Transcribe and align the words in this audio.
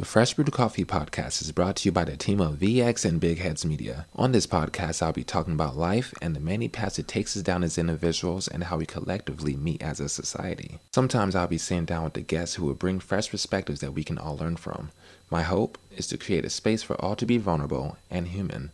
The 0.00 0.06
Fresh 0.06 0.32
Brewed 0.32 0.50
Coffee 0.50 0.86
podcast 0.86 1.42
is 1.42 1.52
brought 1.52 1.76
to 1.76 1.84
you 1.84 1.92
by 1.92 2.04
the 2.04 2.16
team 2.16 2.40
of 2.40 2.54
VX 2.54 3.04
and 3.04 3.20
Big 3.20 3.40
Heads 3.40 3.66
Media. 3.66 4.06
On 4.16 4.32
this 4.32 4.46
podcast, 4.46 5.02
I'll 5.02 5.12
be 5.12 5.24
talking 5.24 5.52
about 5.52 5.76
life 5.76 6.14
and 6.22 6.34
the 6.34 6.40
many 6.40 6.68
paths 6.68 6.98
it 6.98 7.06
takes 7.06 7.36
us 7.36 7.42
down 7.42 7.62
as 7.62 7.76
individuals 7.76 8.48
and 8.48 8.64
how 8.64 8.78
we 8.78 8.86
collectively 8.86 9.56
meet 9.56 9.82
as 9.82 10.00
a 10.00 10.08
society. 10.08 10.78
Sometimes 10.94 11.36
I'll 11.36 11.46
be 11.46 11.58
sitting 11.58 11.84
down 11.84 12.04
with 12.04 12.14
the 12.14 12.22
guests 12.22 12.54
who 12.54 12.64
will 12.64 12.72
bring 12.72 12.98
fresh 12.98 13.30
perspectives 13.30 13.80
that 13.80 13.92
we 13.92 14.02
can 14.02 14.16
all 14.16 14.38
learn 14.38 14.56
from. 14.56 14.90
My 15.28 15.42
hope 15.42 15.76
is 15.94 16.06
to 16.06 16.16
create 16.16 16.46
a 16.46 16.50
space 16.50 16.82
for 16.82 16.98
all 16.98 17.14
to 17.16 17.26
be 17.26 17.36
vulnerable 17.36 17.98
and 18.10 18.28
human. 18.28 18.70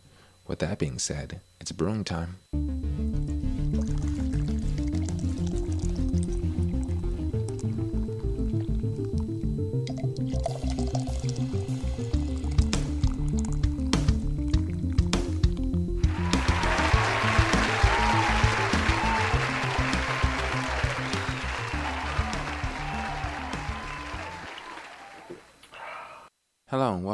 With 0.47 0.59
that 0.59 0.79
being 0.79 0.97
said, 0.97 1.41
it's 1.59 1.73
brewing 1.73 2.05
time. 2.05 2.37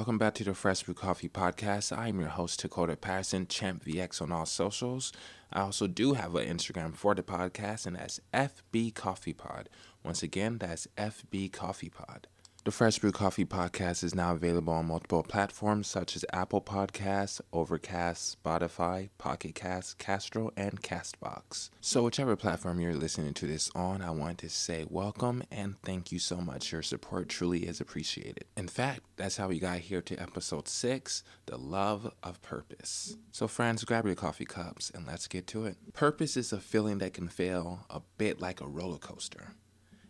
Welcome 0.03 0.17
back 0.17 0.33
to 0.33 0.43
the 0.43 0.53
Fresh 0.53 0.83
Brew 0.83 0.93
Coffee 0.93 1.29
Podcast. 1.29 1.97
I'm 1.97 2.19
your 2.19 2.27
host, 2.27 2.59
Dakota 2.59 2.97
Patterson, 2.97 3.47
Champ 3.47 3.85
VX 3.85 4.21
on 4.21 4.33
all 4.33 4.45
socials. 4.45 5.13
I 5.53 5.61
also 5.61 5.87
do 5.87 6.11
have 6.11 6.35
an 6.35 6.45
Instagram 6.45 6.93
for 6.93 7.15
the 7.15 7.23
podcast, 7.23 7.85
and 7.85 7.95
that's 7.95 8.19
FB 8.33 8.95
Coffee 8.95 9.31
Pod. 9.31 9.69
Once 10.03 10.21
again, 10.21 10.57
that's 10.57 10.89
FB 10.97 11.53
Coffee 11.53 11.87
Pod. 11.87 12.27
The 12.65 12.71
Fresh 12.71 12.99
Brew 12.99 13.11
Coffee 13.11 13.43
podcast 13.43 14.05
is 14.05 14.15
now 14.15 14.31
available 14.31 14.71
on 14.71 14.85
multiple 14.85 15.21
platforms 15.21 15.85
such 15.85 16.15
as 16.15 16.23
Apple 16.31 16.61
Podcasts, 16.61 17.41
Overcast, 17.51 18.41
Spotify, 18.41 19.09
Pocket 19.17 19.53
Cast, 19.53 19.97
Castro, 19.97 20.49
and 20.55 20.81
Castbox. 20.81 21.71
So, 21.81 22.03
whichever 22.03 22.37
platform 22.37 22.79
you're 22.79 22.95
listening 22.95 23.33
to 23.33 23.47
this 23.47 23.69
on, 23.75 24.01
I 24.01 24.11
want 24.11 24.37
to 24.37 24.49
say 24.49 24.85
welcome 24.89 25.43
and 25.51 25.75
thank 25.81 26.13
you 26.13 26.19
so 26.19 26.37
much. 26.37 26.71
Your 26.71 26.83
support 26.83 27.27
truly 27.27 27.67
is 27.67 27.81
appreciated. 27.81 28.45
In 28.55 28.69
fact, 28.69 29.01
that's 29.17 29.35
how 29.35 29.49
we 29.49 29.59
got 29.59 29.79
here 29.79 30.01
to 30.01 30.15
episode 30.15 30.69
six 30.69 31.21
The 31.47 31.57
Love 31.57 32.13
of 32.23 32.41
Purpose. 32.41 33.17
So, 33.33 33.49
friends, 33.49 33.83
grab 33.83 34.05
your 34.05 34.15
coffee 34.15 34.45
cups 34.45 34.89
and 34.89 35.05
let's 35.05 35.27
get 35.27 35.47
to 35.47 35.65
it. 35.65 35.75
Purpose 35.91 36.37
is 36.37 36.53
a 36.53 36.61
feeling 36.61 36.99
that 36.99 37.13
can 37.13 37.27
feel 37.27 37.85
a 37.89 37.99
bit 38.17 38.39
like 38.39 38.61
a 38.61 38.67
roller 38.67 38.99
coaster. 38.99 39.49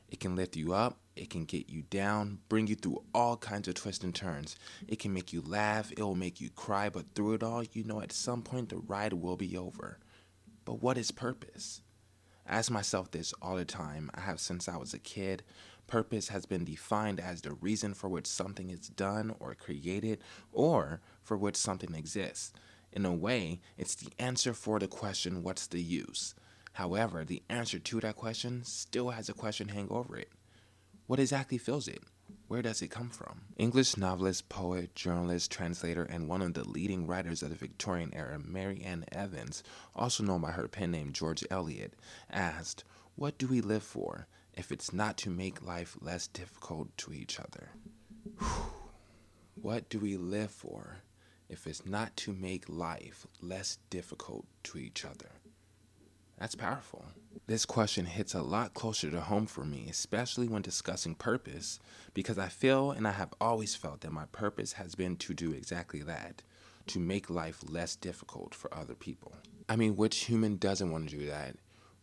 It 0.08 0.20
can 0.20 0.36
lift 0.36 0.55
you 0.55 0.73
up, 0.73 0.99
it 1.16 1.30
can 1.30 1.45
get 1.45 1.69
you 1.69 1.83
down, 1.83 2.39
bring 2.50 2.67
you 2.67 2.75
through 2.75 3.03
all 3.14 3.38
kinds 3.38 3.67
of 3.67 3.75
twists 3.75 4.03
and 4.03 4.16
turns. 4.16 4.56
It 4.88 5.00
can 5.00 5.14
make 5.14 5.31
you 5.31 5.42
laugh, 5.42 5.92
it 5.92 6.02
will 6.02 6.16
make 6.16 6.42
you 6.42 6.50
cry, 6.50 6.89
but 6.89 7.14
through 7.14 7.33
it 7.33 7.44
all, 7.44 7.64
you 7.64 7.83
know 7.83 8.02
at 8.02 8.11
some 8.11 8.42
point 8.42 8.70
the 8.70 8.78
ride 8.78 9.14
will 9.14 9.38
be 9.38 9.55
over. 9.55 10.00
But 10.66 10.81
what 10.81 10.97
is 10.97 11.11
purpose? 11.11 11.81
I 12.47 12.58
ask 12.58 12.72
myself 12.72 13.11
this 13.11 13.33
all 13.42 13.55
the 13.55 13.66
time. 13.66 14.09
I 14.14 14.22
have 14.22 14.39
since 14.39 14.67
I 14.67 14.78
was 14.78 14.94
a 14.94 15.00
kid. 15.00 15.44
Purpose 15.88 16.30
has 16.30 16.45
been 16.45 16.66
defined 16.66 17.20
as 17.20 17.42
the 17.42 17.53
reason 17.53 17.94
for 17.94 18.09
which 18.09 18.27
something 18.27 18.70
is 18.70 18.89
done 18.89 19.36
or 19.39 19.53
created, 19.53 20.20
or 20.52 21.02
for 21.22 21.38
which 21.38 21.55
something 21.55 21.94
exists. 21.94 22.53
In 22.92 23.05
a 23.05 23.14
way, 23.14 23.59
it's 23.77 23.95
the 23.95 24.11
answer 24.20 24.53
for 24.53 24.80
the 24.80 24.88
question, 24.88 25.44
what's 25.44 25.67
the 25.67 25.81
use? 25.81 26.36
However, 26.73 27.23
the 27.23 27.44
answer 27.50 27.80
to 27.80 28.00
that 28.00 28.16
question 28.16 28.64
still 28.64 29.11
has 29.11 29.30
a 29.30 29.33
question 29.33 29.70
hang 29.70 29.88
over 29.89 30.17
it. 30.17 30.30
What 31.14 31.19
exactly 31.19 31.59
fills 31.59 31.88
it? 31.88 32.02
Where 32.47 32.64
does 32.64 32.81
it 32.81 32.88
come 32.88 33.11
from? 33.11 33.42
English 33.56 33.97
novelist, 33.97 34.50
poet, 34.50 34.95
journalist, 34.95 35.52
translator, 35.52 36.02
and 36.02 36.28
one 36.28 36.42
of 36.42 36.55
the 36.55 36.67
leading 36.67 37.05
writers 37.05 37.44
of 37.44 37.52
the 37.52 37.55
Victorian 37.55 38.11
era, 38.16 38.39
Mary 38.44 38.81
Ann 38.81 39.05
Evans, 39.11 39.61
also 39.95 40.23
known 40.23 40.42
by 40.42 40.53
her 40.53 40.67
pen 40.67 40.89
name 40.89 41.14
George 41.14 41.44
Eliot, 41.52 41.93
asked, 42.32 42.83
What 43.15 43.37
do 43.37 43.45
we 43.45 43.61
live 43.61 43.83
for 43.83 44.26
if 44.55 44.71
it's 44.71 44.92
not 44.92 45.15
to 45.17 45.30
make 45.30 45.61
life 45.61 45.95
less 46.02 46.26
difficult 46.26 46.98
to 46.98 47.14
each 47.14 47.39
other? 47.39 47.70
What 49.54 49.89
do 49.89 49.99
we 49.99 50.17
live 50.17 50.49
for 50.49 51.04
if 51.48 51.67
it's 51.67 51.86
not 51.86 52.17
to 52.17 52.33
make 52.33 52.67
life 52.67 53.27
less 53.39 53.77
difficult 53.92 54.48
to 54.64 54.80
each 54.80 55.05
other? 55.05 55.30
That's 56.43 56.55
powerful. 56.55 57.05
This 57.48 57.65
question 57.65 58.05
hits 58.05 58.33
a 58.33 58.42
lot 58.42 58.73
closer 58.73 59.09
to 59.09 59.21
home 59.21 59.45
for 59.45 59.64
me, 59.64 59.87
especially 59.89 60.49
when 60.49 60.61
discussing 60.61 61.15
purpose, 61.15 61.80
because 62.14 62.37
I 62.37 62.49
feel 62.49 62.92
and 62.92 63.08
I 63.08 63.11
have 63.11 63.33
always 63.39 63.76
felt 63.76 64.02
that 64.02 64.11
my 64.11 64.26
purpose 64.33 64.73
has 64.73 64.93
been 64.93 65.15
to 65.15 65.33
do 65.33 65.54
exactly 65.54 66.02
that 66.02 66.42
to 66.87 66.99
make 66.99 67.30
life 67.30 67.61
less 67.65 67.95
difficult 67.95 68.54
for 68.54 68.73
other 68.73 68.93
people. 68.93 69.31
I 69.70 69.77
mean, 69.77 69.95
which 69.95 70.26
human 70.26 70.58
doesn't 70.58 70.92
want 70.92 71.09
to 71.09 71.17
do 71.17 71.27
that? 71.27 71.55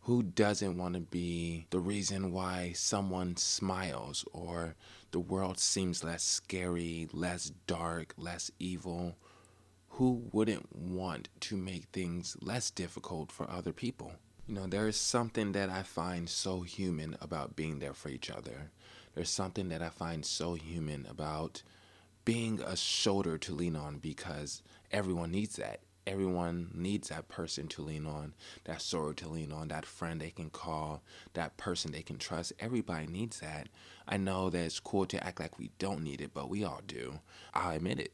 Who 0.04 0.22
doesn't 0.22 0.78
want 0.78 0.94
to 0.94 1.00
be 1.00 1.66
the 1.68 1.80
reason 1.80 2.32
why 2.32 2.72
someone 2.74 3.36
smiles 3.36 4.24
or 4.32 4.74
the 5.10 5.20
world 5.20 5.58
seems 5.58 6.02
less 6.02 6.22
scary, 6.22 7.10
less 7.12 7.52
dark, 7.66 8.14
less 8.16 8.50
evil? 8.58 9.18
Who 9.90 10.30
wouldn't 10.32 10.74
want 10.74 11.28
to 11.40 11.58
make 11.58 11.88
things 11.92 12.38
less 12.40 12.70
difficult 12.70 13.30
for 13.30 13.50
other 13.50 13.74
people? 13.74 14.14
You 14.50 14.56
know, 14.56 14.66
there 14.66 14.88
is 14.88 14.96
something 14.96 15.52
that 15.52 15.70
I 15.70 15.84
find 15.84 16.28
so 16.28 16.62
human 16.62 17.16
about 17.20 17.54
being 17.54 17.78
there 17.78 17.94
for 17.94 18.08
each 18.08 18.28
other. 18.28 18.72
There's 19.14 19.30
something 19.30 19.68
that 19.68 19.80
I 19.80 19.90
find 19.90 20.26
so 20.26 20.54
human 20.54 21.06
about 21.08 21.62
being 22.24 22.60
a 22.60 22.74
shoulder 22.74 23.38
to 23.38 23.54
lean 23.54 23.76
on 23.76 23.98
because 23.98 24.64
everyone 24.90 25.30
needs 25.30 25.54
that. 25.54 25.82
Everyone 26.04 26.72
needs 26.74 27.10
that 27.10 27.28
person 27.28 27.68
to 27.68 27.82
lean 27.82 28.06
on, 28.06 28.34
that 28.64 28.82
shoulder 28.82 29.14
to 29.22 29.28
lean 29.28 29.52
on, 29.52 29.68
that 29.68 29.86
friend 29.86 30.20
they 30.20 30.30
can 30.30 30.50
call, 30.50 31.04
that 31.34 31.56
person 31.56 31.92
they 31.92 32.02
can 32.02 32.18
trust. 32.18 32.52
Everybody 32.58 33.06
needs 33.06 33.38
that. 33.38 33.68
I 34.08 34.16
know 34.16 34.50
that 34.50 34.64
it's 34.64 34.80
cool 34.80 35.06
to 35.06 35.24
act 35.24 35.38
like 35.38 35.60
we 35.60 35.70
don't 35.78 36.02
need 36.02 36.20
it, 36.20 36.34
but 36.34 36.50
we 36.50 36.64
all 36.64 36.80
do. 36.84 37.20
I'll 37.54 37.76
admit 37.76 38.00
it. 38.00 38.12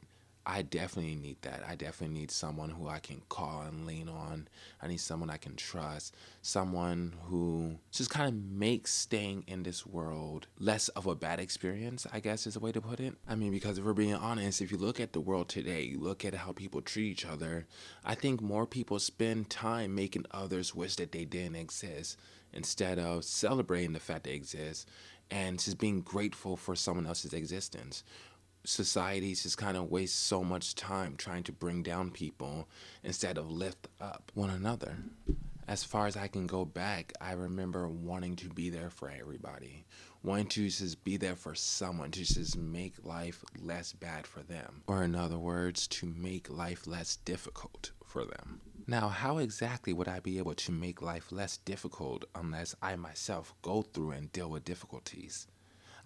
I 0.48 0.62
definitely 0.62 1.16
need 1.16 1.42
that. 1.42 1.64
I 1.68 1.74
definitely 1.74 2.16
need 2.20 2.30
someone 2.30 2.70
who 2.70 2.86
I 2.86 3.00
can 3.00 3.20
call 3.28 3.62
and 3.62 3.84
lean 3.84 4.08
on. 4.08 4.46
I 4.80 4.86
need 4.86 5.00
someone 5.00 5.28
I 5.28 5.38
can 5.38 5.56
trust. 5.56 6.14
Someone 6.40 7.16
who 7.24 7.80
just 7.90 8.10
kind 8.10 8.28
of 8.28 8.34
makes 8.34 8.94
staying 8.94 9.42
in 9.48 9.64
this 9.64 9.84
world 9.84 10.46
less 10.60 10.86
of 10.90 11.06
a 11.06 11.16
bad 11.16 11.40
experience, 11.40 12.06
I 12.12 12.20
guess 12.20 12.46
is 12.46 12.54
a 12.54 12.60
way 12.60 12.70
to 12.70 12.80
put 12.80 13.00
it. 13.00 13.16
I 13.28 13.34
mean, 13.34 13.50
because 13.50 13.78
if 13.78 13.84
we're 13.84 13.92
being 13.92 14.14
honest, 14.14 14.62
if 14.62 14.70
you 14.70 14.78
look 14.78 15.00
at 15.00 15.12
the 15.12 15.20
world 15.20 15.48
today, 15.48 15.82
you 15.82 15.98
look 15.98 16.24
at 16.24 16.34
how 16.34 16.52
people 16.52 16.80
treat 16.80 17.10
each 17.10 17.26
other, 17.26 17.66
I 18.04 18.14
think 18.14 18.40
more 18.40 18.66
people 18.66 19.00
spend 19.00 19.50
time 19.50 19.96
making 19.96 20.26
others 20.30 20.76
wish 20.76 20.94
that 20.96 21.10
they 21.10 21.24
didn't 21.24 21.56
exist 21.56 22.20
instead 22.52 23.00
of 23.00 23.24
celebrating 23.24 23.94
the 23.94 24.00
fact 24.00 24.24
they 24.24 24.34
exist 24.34 24.88
and 25.28 25.58
just 25.58 25.78
being 25.78 26.02
grateful 26.02 26.56
for 26.56 26.76
someone 26.76 27.04
else's 27.04 27.32
existence 27.32 28.04
societies 28.66 29.42
just 29.42 29.58
kind 29.58 29.76
of 29.76 29.90
waste 29.90 30.24
so 30.24 30.42
much 30.42 30.74
time 30.74 31.16
trying 31.16 31.42
to 31.44 31.52
bring 31.52 31.82
down 31.82 32.10
people 32.10 32.68
instead 33.02 33.38
of 33.38 33.50
lift 33.50 33.88
up 34.00 34.30
one 34.34 34.50
another. 34.50 34.96
As 35.68 35.82
far 35.82 36.06
as 36.06 36.16
I 36.16 36.28
can 36.28 36.46
go 36.46 36.64
back, 36.64 37.12
I 37.20 37.32
remember 37.32 37.88
wanting 37.88 38.36
to 38.36 38.48
be 38.48 38.70
there 38.70 38.88
for 38.88 39.10
everybody, 39.10 39.84
wanting 40.22 40.46
to 40.48 40.68
just 40.68 41.02
be 41.02 41.16
there 41.16 41.34
for 41.34 41.56
someone 41.56 42.12
to 42.12 42.24
just 42.24 42.56
make 42.56 43.04
life 43.04 43.44
less 43.60 43.92
bad 43.92 44.28
for 44.28 44.44
them, 44.44 44.82
or 44.86 45.02
in 45.02 45.16
other 45.16 45.38
words, 45.38 45.88
to 45.88 46.06
make 46.06 46.48
life 46.48 46.86
less 46.86 47.16
difficult 47.16 47.90
for 48.04 48.24
them. 48.24 48.60
Now, 48.86 49.08
how 49.08 49.38
exactly 49.38 49.92
would 49.92 50.06
I 50.06 50.20
be 50.20 50.38
able 50.38 50.54
to 50.54 50.70
make 50.70 51.02
life 51.02 51.32
less 51.32 51.56
difficult 51.56 52.24
unless 52.36 52.76
I 52.80 52.94
myself 52.94 53.52
go 53.62 53.82
through 53.82 54.12
and 54.12 54.32
deal 54.32 54.48
with 54.48 54.64
difficulties? 54.64 55.48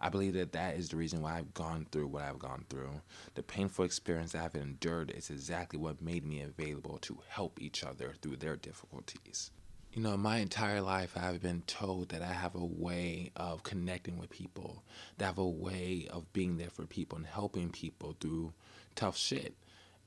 I 0.01 0.09
believe 0.09 0.33
that 0.35 0.53
that 0.53 0.77
is 0.77 0.89
the 0.89 0.97
reason 0.97 1.21
why 1.21 1.37
I've 1.37 1.53
gone 1.53 1.87
through 1.93 2.07
what 2.07 2.23
I've 2.23 2.39
gone 2.39 2.65
through. 2.71 3.03
The 3.35 3.43
painful 3.43 3.85
experience 3.85 4.33
that 4.33 4.45
I've 4.45 4.55
endured 4.55 5.11
is 5.11 5.29
exactly 5.29 5.79
what 5.79 6.01
made 6.01 6.25
me 6.25 6.41
available 6.41 6.99
to 7.03 7.19
help 7.29 7.61
each 7.61 7.85
other 7.85 8.15
through 8.23 8.37
their 8.37 8.57
difficulties. 8.57 9.51
You 9.93 10.03
know, 10.03 10.17
my 10.17 10.39
entire 10.39 10.81
life 10.81 11.17
I've 11.17 11.43
been 11.43 11.63
told 11.67 12.11
that 12.11 12.23
I 12.23 12.33
have 12.33 12.55
a 12.55 12.65
way 12.65 13.33
of 13.37 13.63
connecting 13.63 14.19
with 14.19 14.31
people, 14.31 14.85
that 15.19 15.25
I 15.25 15.29
have 15.29 15.39
a 15.39 15.47
way 15.47 16.07
of 16.11 16.33
being 16.33 16.57
there 16.57 16.71
for 16.71 16.87
people 16.87 17.19
and 17.19 17.27
helping 17.27 17.71
people 17.71 18.17
through 18.21 18.53
tough 18.95 19.19
shit. 19.19 19.55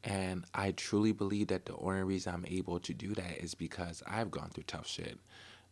And 0.04 0.46
I 0.54 0.72
truly 0.72 1.12
believe 1.12 1.48
that 1.48 1.66
the 1.66 1.75
only 1.75 2.04
reason 2.04 2.34
I'm 2.34 2.46
able 2.48 2.80
to 2.80 2.94
do 2.94 3.13
that 3.13 3.44
is 3.44 3.56
because 3.56 4.01
I've 4.07 4.31
gone 4.31 4.50
through 4.50 4.63
tough 4.68 4.88
shit. 4.88 5.19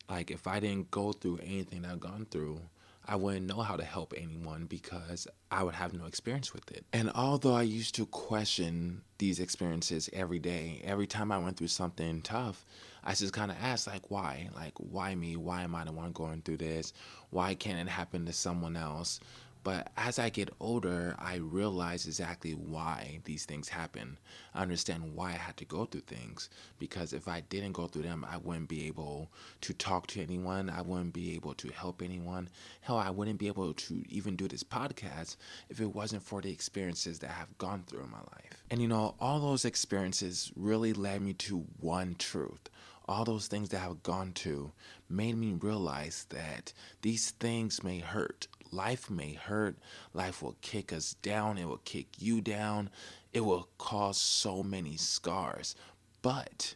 Like, 0.10 0.30
if 0.30 0.46
I 0.46 0.60
didn't 0.60 0.92
go 0.92 1.14
through 1.14 1.40
anything 1.42 1.86
I've 1.86 2.00
gone 2.00 2.28
through, 2.30 2.62
I 3.12 3.16
wouldn't 3.16 3.46
know 3.46 3.62
how 3.62 3.76
to 3.76 3.84
help 3.84 4.14
anyone 4.16 4.68
because 4.68 5.28
I 5.52 5.64
would 5.64 5.76
have 5.76 5.92
no 5.92 6.06
experience 6.06 6.54
with 6.54 6.72
it. 6.72 6.86
And 6.94 7.12
although 7.14 7.54
I 7.54 7.64
used 7.64 7.94
to 7.96 8.06
question 8.06 9.02
these 9.18 9.42
experiences 9.42 10.10
every 10.14 10.40
day, 10.40 10.82
every 10.86 11.08
time 11.08 11.30
I 11.30 11.38
went 11.38 11.58
through 11.58 11.68
something 11.68 12.22
tough, 12.22 12.66
I 13.04 13.14
just 13.14 13.34
kind 13.34 13.52
of 13.52 13.58
asked, 13.62 13.86
like, 13.86 14.10
why? 14.10 14.48
Like, 14.56 14.72
why 14.78 15.14
me? 15.14 15.36
Why 15.36 15.64
am 15.64 15.76
I 15.76 15.84
the 15.84 15.92
one 15.92 16.14
going 16.14 16.42
through 16.42 16.58
this? 16.58 16.94
Why 17.32 17.54
can't 17.54 17.86
it 17.86 17.92
happen 17.92 18.26
to 18.28 18.32
someone 18.32 18.78
else? 18.78 19.20
But 19.64 19.92
as 19.96 20.18
I 20.18 20.30
get 20.30 20.50
older, 20.60 21.16
I 21.20 21.36
realize 21.36 22.08
exactly 22.08 22.54
why 22.54 23.20
these 23.26 23.46
things 23.46 23.70
happen. 23.70 24.18
I 24.56 24.62
understand 24.62 25.16
why 25.16 25.30
I 25.30 25.38
had 25.38 25.58
to 25.58 25.66
go 25.66 25.86
through 25.86 26.02
things. 26.02 26.50
Because 26.80 27.14
if 27.14 27.28
I 27.28 27.42
didn't 27.42 27.74
go 27.74 27.88
through 27.88 28.04
them, 28.04 28.26
I 28.30 28.38
wouldn't 28.38 28.70
be 28.70 28.88
able 28.88 29.30
to 29.62 29.74
talk 29.74 30.08
to 30.08 30.22
anyone. 30.22 30.70
I 30.70 30.82
wouldn't 30.82 31.14
be 31.14 31.36
able 31.36 31.54
to 31.56 31.70
help 31.70 32.02
anyone. 32.02 32.50
Hell, 32.82 32.98
I 32.98 33.12
wouldn't 33.12 33.40
be 33.40 33.48
able 33.48 33.74
to 33.74 34.04
even 34.10 34.36
do 34.36 34.48
this 34.48 34.64
podcast 34.64 35.36
if 35.70 35.80
it 35.80 35.94
wasn't 35.94 36.24
for 36.24 36.42
the 36.42 36.52
experiences 36.52 37.20
that 37.20 37.30
I 37.30 37.34
have 37.34 37.58
gone 37.58 37.84
through 37.86 38.04
in 38.04 38.12
my 38.12 38.18
life. 38.18 38.64
And 38.72 38.82
you 38.82 38.88
know, 38.88 39.16
all 39.20 39.40
those 39.40 39.66
experiences 39.66 40.52
really 40.56 40.94
led 40.94 41.22
me 41.22 41.34
to 41.34 41.66
one 41.80 42.16
truth 42.16 42.70
all 43.08 43.26
those 43.26 43.48
things 43.48 43.70
that 43.70 43.82
I've 43.82 44.04
gone 44.04 44.32
to 44.34 44.72
made 45.10 45.36
me 45.36 45.54
realize 45.54 46.26
that 46.30 46.72
these 47.02 47.32
things 47.32 47.84
may 47.84 48.00
hurt. 48.00 48.48
Life 48.72 49.10
may 49.10 49.34
hurt. 49.34 49.76
Life 50.14 50.42
will 50.42 50.56
kick 50.62 50.94
us 50.94 51.16
down. 51.22 51.58
It 51.58 51.68
will 51.68 51.82
kick 51.84 52.08
you 52.18 52.42
down. 52.42 52.90
It 53.34 53.42
will 53.42 53.68
cause 53.78 54.18
so 54.18 54.64
many 54.64 54.98
scars. 54.98 55.76
But 56.22 56.76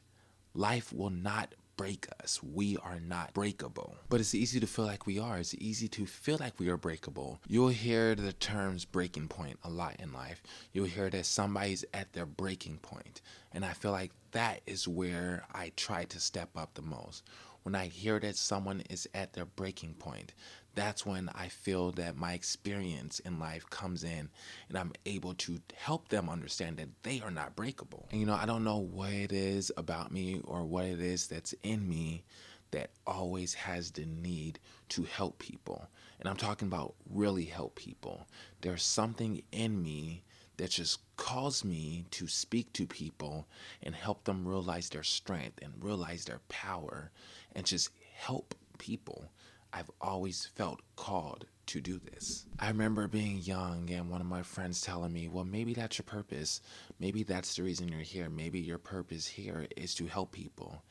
life 0.54 0.92
will 0.92 1.10
not 1.10 1.56
break 1.78 2.08
us. 2.24 2.42
We 2.42 2.78
are 2.78 3.00
not 3.00 3.34
breakable. 3.34 3.96
But 4.10 4.20
it's 4.20 4.36
easy 4.36 4.60
to 4.60 4.68
feel 4.68 4.86
like 4.86 5.06
we 5.06 5.20
are. 5.20 5.38
It's 5.38 5.54
easy 5.56 5.88
to 5.90 6.06
feel 6.06 6.38
like 6.40 6.60
we 6.60 6.70
are 6.70 6.78
breakable. 6.78 7.40
You'll 7.48 7.70
hear 7.70 8.16
the 8.16 8.34
terms 8.34 8.86
breaking 8.86 9.28
point 9.28 9.60
a 9.64 9.70
lot 9.70 9.96
in 10.00 10.14
life. 10.14 10.42
You'll 10.72 10.86
hear 10.86 11.10
that 11.10 11.26
somebody's 11.26 11.86
at 11.94 12.14
their 12.14 12.26
breaking 12.26 12.78
point. 12.78 13.22
And 13.52 13.66
I 13.66 13.74
feel 13.74 13.92
like 13.92 14.12
that 14.32 14.62
is 14.66 14.88
where 14.88 15.44
I 15.54 15.72
try 15.76 16.06
to 16.06 16.20
step 16.20 16.50
up 16.56 16.74
the 16.74 16.82
most. 16.82 17.24
When 17.66 17.74
I 17.74 17.88
hear 17.88 18.20
that 18.20 18.36
someone 18.36 18.84
is 18.92 19.10
at 19.16 19.34
their 19.34 19.46
breaking 19.48 19.96
point, 19.96 20.36
that's 20.76 21.04
when 21.04 21.30
I 21.34 21.48
feel 21.48 21.92
that 21.94 22.16
my 22.16 22.34
experience 22.34 23.18
in 23.18 23.40
life 23.40 23.68
comes 23.72 24.04
in 24.04 24.30
and 24.70 24.78
I'm 24.78 24.94
able 25.08 25.34
to 25.34 25.60
help 25.74 26.10
them 26.10 26.30
understand 26.30 26.78
that 26.78 26.90
they 27.02 27.22
are 27.22 27.32
not 27.32 27.56
breakable. 27.56 28.06
And 28.12 28.20
you 28.20 28.28
know, 28.28 28.36
I 28.36 28.46
don't 28.46 28.64
know 28.64 28.78
what 28.78 29.10
it 29.10 29.32
is 29.32 29.72
about 29.78 30.12
me 30.12 30.42
or 30.44 30.64
what 30.64 30.86
it 30.86 31.02
is 31.02 31.26
that's 31.26 31.56
in 31.64 31.90
me 31.90 32.24
that 32.70 32.92
always 33.08 33.56
has 33.56 33.90
the 33.90 34.06
need 34.06 34.60
to 34.90 35.02
help 35.02 35.40
people. 35.40 35.90
And 36.20 36.30
I'm 36.30 36.38
talking 36.38 36.68
about 36.68 36.94
really 37.10 37.46
help 37.46 37.74
people. 37.74 38.28
There's 38.62 38.84
something 38.84 39.42
in 39.52 39.82
me 39.82 40.24
that 40.58 40.70
just 40.70 41.00
calls 41.18 41.64
me 41.64 42.06
to 42.12 42.28
speak 42.28 42.72
to 42.74 42.86
people 42.86 43.48
and 43.84 43.96
help 43.96 44.24
them 44.24 44.48
realize 44.48 44.90
their 44.90 45.04
strength 45.04 45.60
and 45.62 45.84
realize 45.84 46.26
their 46.26 46.42
power 46.48 47.12
and 47.56 47.66
just 47.66 47.90
help 48.14 48.54
people. 48.78 49.32
I've 49.74 49.92
always 50.00 50.46
felt 50.56 50.82
called 50.96 51.46
to 51.68 51.82
do 51.82 52.00
this. 52.00 52.46
I 52.60 52.68
remember 52.68 53.08
being 53.08 53.38
young 53.38 53.90
and 53.90 54.10
one 54.10 54.22
of 54.22 54.28
my 54.28 54.44
friends 54.44 54.82
telling 54.82 55.12
me, 55.12 55.28
well, 55.28 55.44
maybe 55.44 55.74
that's 55.74 55.98
your 55.98 56.04
purpose. 56.04 56.62
Maybe 57.00 57.24
that's 57.24 57.56
the 57.56 57.64
reason 57.64 57.90
you're 57.90 58.00
here. 58.02 58.30
Maybe 58.30 58.60
your 58.60 58.78
purpose 58.78 59.26
here 59.26 59.68
is 59.76 59.96
to 59.96 60.06
help 60.06 60.32
people. 60.32 60.84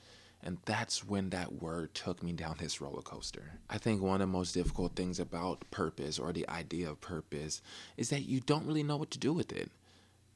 And 0.42 0.58
that's 0.66 1.02
when 1.02 1.30
that 1.30 1.62
word 1.62 1.94
took 1.94 2.22
me 2.22 2.32
down 2.32 2.56
this 2.58 2.80
roller 2.80 3.00
coaster. 3.00 3.52
I 3.70 3.78
think 3.78 4.02
one 4.02 4.20
of 4.20 4.28
the 4.28 4.32
most 4.32 4.52
difficult 4.52 4.94
things 4.94 5.18
about 5.18 5.64
purpose 5.70 6.18
or 6.18 6.32
the 6.32 6.46
idea 6.50 6.90
of 6.90 7.00
purpose 7.00 7.62
is 7.96 8.10
that 8.10 8.28
you 8.28 8.40
don't 8.40 8.66
really 8.66 8.82
know 8.82 8.98
what 8.98 9.10
to 9.12 9.18
do 9.18 9.32
with 9.32 9.52
it. 9.52 9.70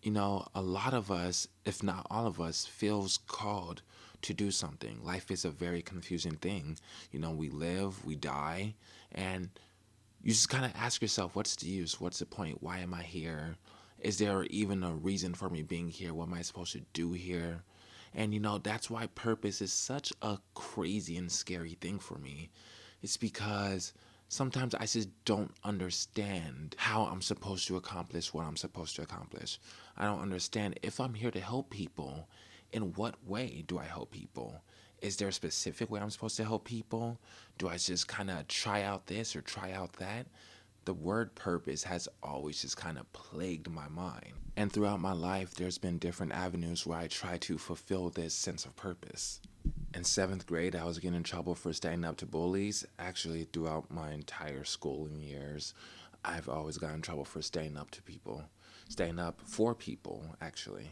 You 0.03 0.13
know, 0.13 0.47
a 0.55 0.63
lot 0.63 0.95
of 0.95 1.11
us, 1.11 1.49
if 1.65 1.83
not 1.83 2.07
all 2.11 2.27
of 2.27 2.41
us, 2.41 2.67
feels 2.67 3.19
called 3.27 3.83
to 4.23 4.35
do 4.35 4.51
something. 4.51 5.01
Life 5.05 5.31
is 5.31 5.45
a 5.45 5.51
very 5.51 5.83
confusing 5.83 6.37
thing. 6.37 6.79
You 7.11 7.19
know, 7.19 7.31
we 7.31 7.51
live, 7.51 8.05
we 8.05 8.15
die, 8.15 8.75
and 9.13 9.51
you 10.23 10.33
just 10.33 10.49
kind 10.49 10.65
of 10.65 10.73
ask 10.77 11.03
yourself, 11.03 11.35
what's 11.35 11.57
the 11.57 11.69
use? 11.69 12.01
What's 12.01 12.19
the 12.19 12.27
point? 12.27 12.63
Why 12.63 12.79
am 12.79 12.95
I 12.95 13.03
here? 13.03 13.57
Is 14.01 14.19
there 14.19 14.45
even 14.45 14.85
a 14.85 14.93
reason 14.93 15.35
for 15.35 15.49
me 15.49 15.63
being 15.63 15.89
here? 15.89 16.15
What 16.15 16.29
am 16.29 16.35
I 16.35 16.43
supposed 16.43 16.73
to 16.73 16.83
do 16.93 17.13
here? 17.13 17.63
And 18.15 18.33
you 18.33 18.41
know, 18.41 18.59
that's 18.59 18.89
why 18.89 19.07
purpose 19.09 19.61
is 19.61 19.73
such 19.73 20.13
a 20.23 20.39
crazy 20.55 21.17
and 21.17 21.31
scary 21.31 21.77
thing 21.81 21.99
for 21.99 22.19
me. 22.19 22.51
It's 23.03 23.17
because 23.17 23.93
sometimes 24.29 24.75
I 24.75 24.87
just 24.87 25.09
don't 25.25 25.53
understand 25.65 26.77
how 26.79 27.05
I'm 27.05 27.23
supposed 27.23 27.67
to 27.69 27.77
accomplish 27.77 28.33
what 28.33 28.45
I'm 28.45 28.57
supposed 28.57 28.97
to 28.97 29.03
accomplish. 29.03 29.59
I 29.97 30.05
don't 30.05 30.21
understand 30.21 30.79
if 30.83 31.01
I'm 31.01 31.15
here 31.15 31.31
to 31.31 31.41
help 31.41 31.71
people 31.71 32.29
in 32.73 32.93
what 32.95 33.15
way 33.27 33.65
do 33.67 33.79
I 33.79 33.85
help 33.85 34.11
people? 34.11 34.63
Is 35.01 35.17
there 35.17 35.29
a 35.29 35.33
specific 35.33 35.91
way 35.91 36.01
I'm 36.01 36.11
supposed 36.11 36.37
to 36.37 36.45
help 36.45 36.65
people? 36.65 37.19
Do 37.57 37.69
I 37.69 37.77
just 37.77 38.09
kind 38.09 38.31
of 38.31 38.47
try 38.49 38.83
out 38.83 39.07
this 39.07 39.35
or 39.35 39.41
try 39.41 39.73
out 39.73 39.95
that? 39.95 40.27
The 40.85 40.95
word 40.95 41.35
purpose 41.35 41.85
has 41.85 42.09
always 42.23 42.63
just 42.63 42.77
kind 42.77 42.99
of 42.99 43.11
plagued 43.13 43.71
my 43.71 43.89
mind. 43.89 44.33
And 44.57 44.73
throughout 44.73 45.01
my 45.01 45.13
life, 45.13 45.55
there's 45.55 45.79
been 45.79 45.99
different 45.99 46.33
avenues 46.33 46.87
where 46.87 46.99
I 46.99 47.07
try 47.07 47.37
to 47.39 47.59
fulfill 47.59 48.11
this 48.11 48.35
sense 48.35 48.65
of 48.65 48.75
purpose. 48.75 49.41
In 49.95 50.05
seventh 50.05 50.47
grade, 50.47 50.77
I 50.77 50.85
was 50.85 50.99
getting 50.99 51.17
in 51.17 51.23
trouble 51.23 51.55
for 51.55 51.73
standing 51.73 52.05
up 52.05 52.19
to 52.19 52.27
bullies. 52.27 52.85
Actually, 52.99 53.45
throughout 53.45 53.91
my 53.91 54.13
entire 54.13 54.65
schooling 54.65 55.19
years, 55.19 55.73
I've 56.23 56.49
always 56.49 56.77
gotten 56.77 56.97
in 56.97 57.03
trouble 57.03 57.25
for 57.25 57.41
standing 57.41 57.79
up 57.79 57.91
to 57.93 58.03
people, 58.03 58.45
standing 58.91 59.19
up 59.19 59.41
for 59.41 59.75
people, 59.75 60.37
actually. 60.43 60.91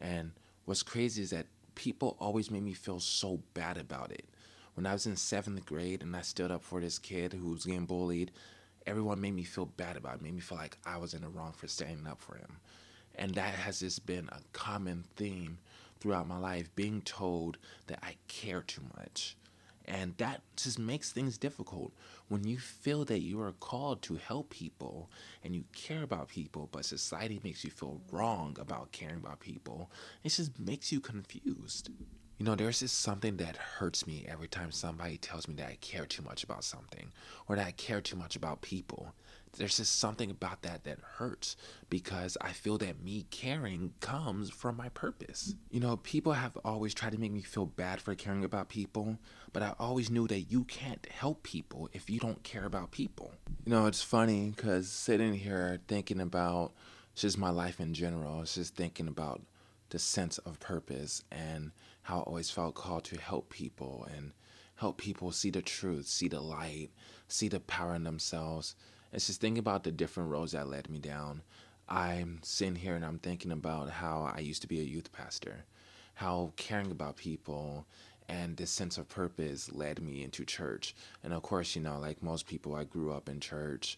And 0.00 0.30
what's 0.64 0.84
crazy 0.84 1.22
is 1.22 1.30
that 1.30 1.46
people 1.74 2.16
always 2.20 2.50
made 2.50 2.62
me 2.62 2.72
feel 2.72 3.00
so 3.00 3.40
bad 3.52 3.78
about 3.78 4.12
it. 4.12 4.26
When 4.74 4.86
I 4.86 4.92
was 4.92 5.06
in 5.06 5.16
seventh 5.16 5.66
grade 5.66 6.02
and 6.02 6.14
I 6.14 6.20
stood 6.20 6.52
up 6.52 6.62
for 6.62 6.80
this 6.80 7.00
kid 7.00 7.32
who 7.32 7.50
was 7.50 7.64
getting 7.64 7.84
bullied, 7.84 8.30
everyone 8.86 9.20
made 9.20 9.34
me 9.34 9.42
feel 9.42 9.66
bad 9.66 9.96
about 9.96 10.16
it, 10.16 10.22
made 10.22 10.34
me 10.34 10.40
feel 10.40 10.58
like 10.58 10.78
I 10.86 10.98
was 10.98 11.14
in 11.14 11.22
the 11.22 11.28
wrong 11.28 11.52
for 11.52 11.66
standing 11.66 12.06
up 12.06 12.20
for 12.20 12.36
him. 12.36 12.58
And 13.16 13.34
that 13.34 13.54
has 13.54 13.80
just 13.80 14.06
been 14.06 14.28
a 14.30 14.38
common 14.52 15.04
theme 15.16 15.58
throughout 16.06 16.28
my 16.28 16.38
life, 16.38 16.70
being 16.76 17.02
told 17.02 17.58
that 17.88 17.98
I 18.00 18.14
care 18.28 18.62
too 18.62 18.82
much. 18.96 19.36
And 19.86 20.14
that 20.18 20.40
just 20.56 20.78
makes 20.78 21.10
things 21.10 21.36
difficult 21.36 21.92
when 22.28 22.44
you 22.44 22.58
feel 22.58 23.04
that 23.06 23.22
you 23.22 23.40
are 23.40 23.52
called 23.52 24.02
to 24.02 24.14
help 24.14 24.50
people 24.50 25.10
and 25.42 25.54
you 25.54 25.64
care 25.74 26.04
about 26.04 26.28
people, 26.28 26.68
but 26.70 26.84
society 26.84 27.40
makes 27.42 27.64
you 27.64 27.70
feel 27.70 28.00
wrong 28.12 28.56
about 28.60 28.92
caring 28.92 29.16
about 29.16 29.40
people. 29.40 29.90
It 30.22 30.28
just 30.28 30.58
makes 30.60 30.92
you 30.92 31.00
confused. 31.00 31.90
You 32.38 32.44
know, 32.44 32.54
there's 32.54 32.80
just 32.80 33.00
something 33.00 33.38
that 33.38 33.56
hurts 33.56 34.06
me 34.06 34.26
every 34.28 34.48
time 34.48 34.70
somebody 34.70 35.16
tells 35.16 35.48
me 35.48 35.54
that 35.54 35.68
I 35.68 35.78
care 35.80 36.06
too 36.06 36.22
much 36.22 36.44
about 36.44 36.64
something 36.64 37.12
or 37.48 37.56
that 37.56 37.66
I 37.66 37.70
care 37.72 38.00
too 38.00 38.16
much 38.16 38.36
about 38.36 38.60
people 38.60 39.14
there's 39.56 39.76
just 39.76 39.98
something 39.98 40.30
about 40.30 40.62
that 40.62 40.84
that 40.84 40.98
hurts 41.16 41.56
because 41.88 42.36
I 42.40 42.52
feel 42.52 42.78
that 42.78 43.02
me 43.02 43.26
caring 43.30 43.92
comes 44.00 44.50
from 44.50 44.76
my 44.76 44.88
purpose. 44.90 45.54
You 45.70 45.80
know, 45.80 45.96
people 45.98 46.32
have 46.32 46.56
always 46.64 46.94
tried 46.94 47.12
to 47.12 47.20
make 47.20 47.32
me 47.32 47.42
feel 47.42 47.66
bad 47.66 48.00
for 48.00 48.14
caring 48.14 48.44
about 48.44 48.68
people, 48.68 49.18
but 49.52 49.62
I 49.62 49.74
always 49.78 50.10
knew 50.10 50.26
that 50.28 50.52
you 50.52 50.64
can't 50.64 51.06
help 51.10 51.42
people 51.42 51.88
if 51.92 52.10
you 52.10 52.20
don't 52.20 52.42
care 52.42 52.64
about 52.64 52.90
people. 52.90 53.32
You 53.64 53.72
know, 53.72 53.86
it's 53.86 54.02
funny 54.02 54.52
because 54.54 54.88
sitting 54.88 55.34
here 55.34 55.80
thinking 55.88 56.20
about 56.20 56.72
just 57.14 57.38
my 57.38 57.50
life 57.50 57.80
in 57.80 57.94
general, 57.94 58.42
it's 58.42 58.54
just 58.54 58.76
thinking 58.76 59.08
about 59.08 59.40
the 59.90 59.98
sense 59.98 60.38
of 60.38 60.60
purpose 60.60 61.22
and 61.30 61.70
how 62.06 62.18
I 62.18 62.22
always 62.22 62.50
felt 62.50 62.74
called 62.74 63.04
to 63.04 63.20
help 63.20 63.50
people 63.50 64.06
and 64.14 64.32
help 64.76 64.98
people 64.98 65.30
see 65.30 65.50
the 65.50 65.62
truth, 65.62 66.06
see 66.06 66.28
the 66.28 66.40
light, 66.40 66.90
see 67.28 67.48
the 67.48 67.60
power 67.60 67.94
in 67.94 68.04
themselves 68.04 68.74
it's 69.12 69.28
just 69.28 69.40
thinking 69.40 69.58
about 69.58 69.84
the 69.84 69.92
different 69.92 70.30
roads 70.30 70.52
that 70.52 70.68
led 70.68 70.90
me 70.90 70.98
down. 70.98 71.42
I'm 71.88 72.40
sitting 72.42 72.74
here 72.74 72.96
and 72.96 73.04
I'm 73.04 73.18
thinking 73.18 73.52
about 73.52 73.88
how 73.88 74.30
I 74.34 74.40
used 74.40 74.62
to 74.62 74.68
be 74.68 74.80
a 74.80 74.84
youth 74.84 75.10
pastor, 75.12 75.64
how 76.14 76.52
caring 76.56 76.90
about 76.90 77.16
people 77.16 77.86
and 78.28 78.56
this 78.56 78.70
sense 78.70 78.98
of 78.98 79.08
purpose 79.08 79.72
led 79.72 80.02
me 80.02 80.22
into 80.22 80.44
church. 80.44 80.94
And 81.22 81.32
of 81.32 81.42
course, 81.42 81.76
you 81.76 81.82
know, 81.82 81.98
like 81.98 82.22
most 82.22 82.46
people, 82.46 82.74
I 82.74 82.84
grew 82.84 83.12
up 83.12 83.28
in 83.28 83.40
church. 83.40 83.96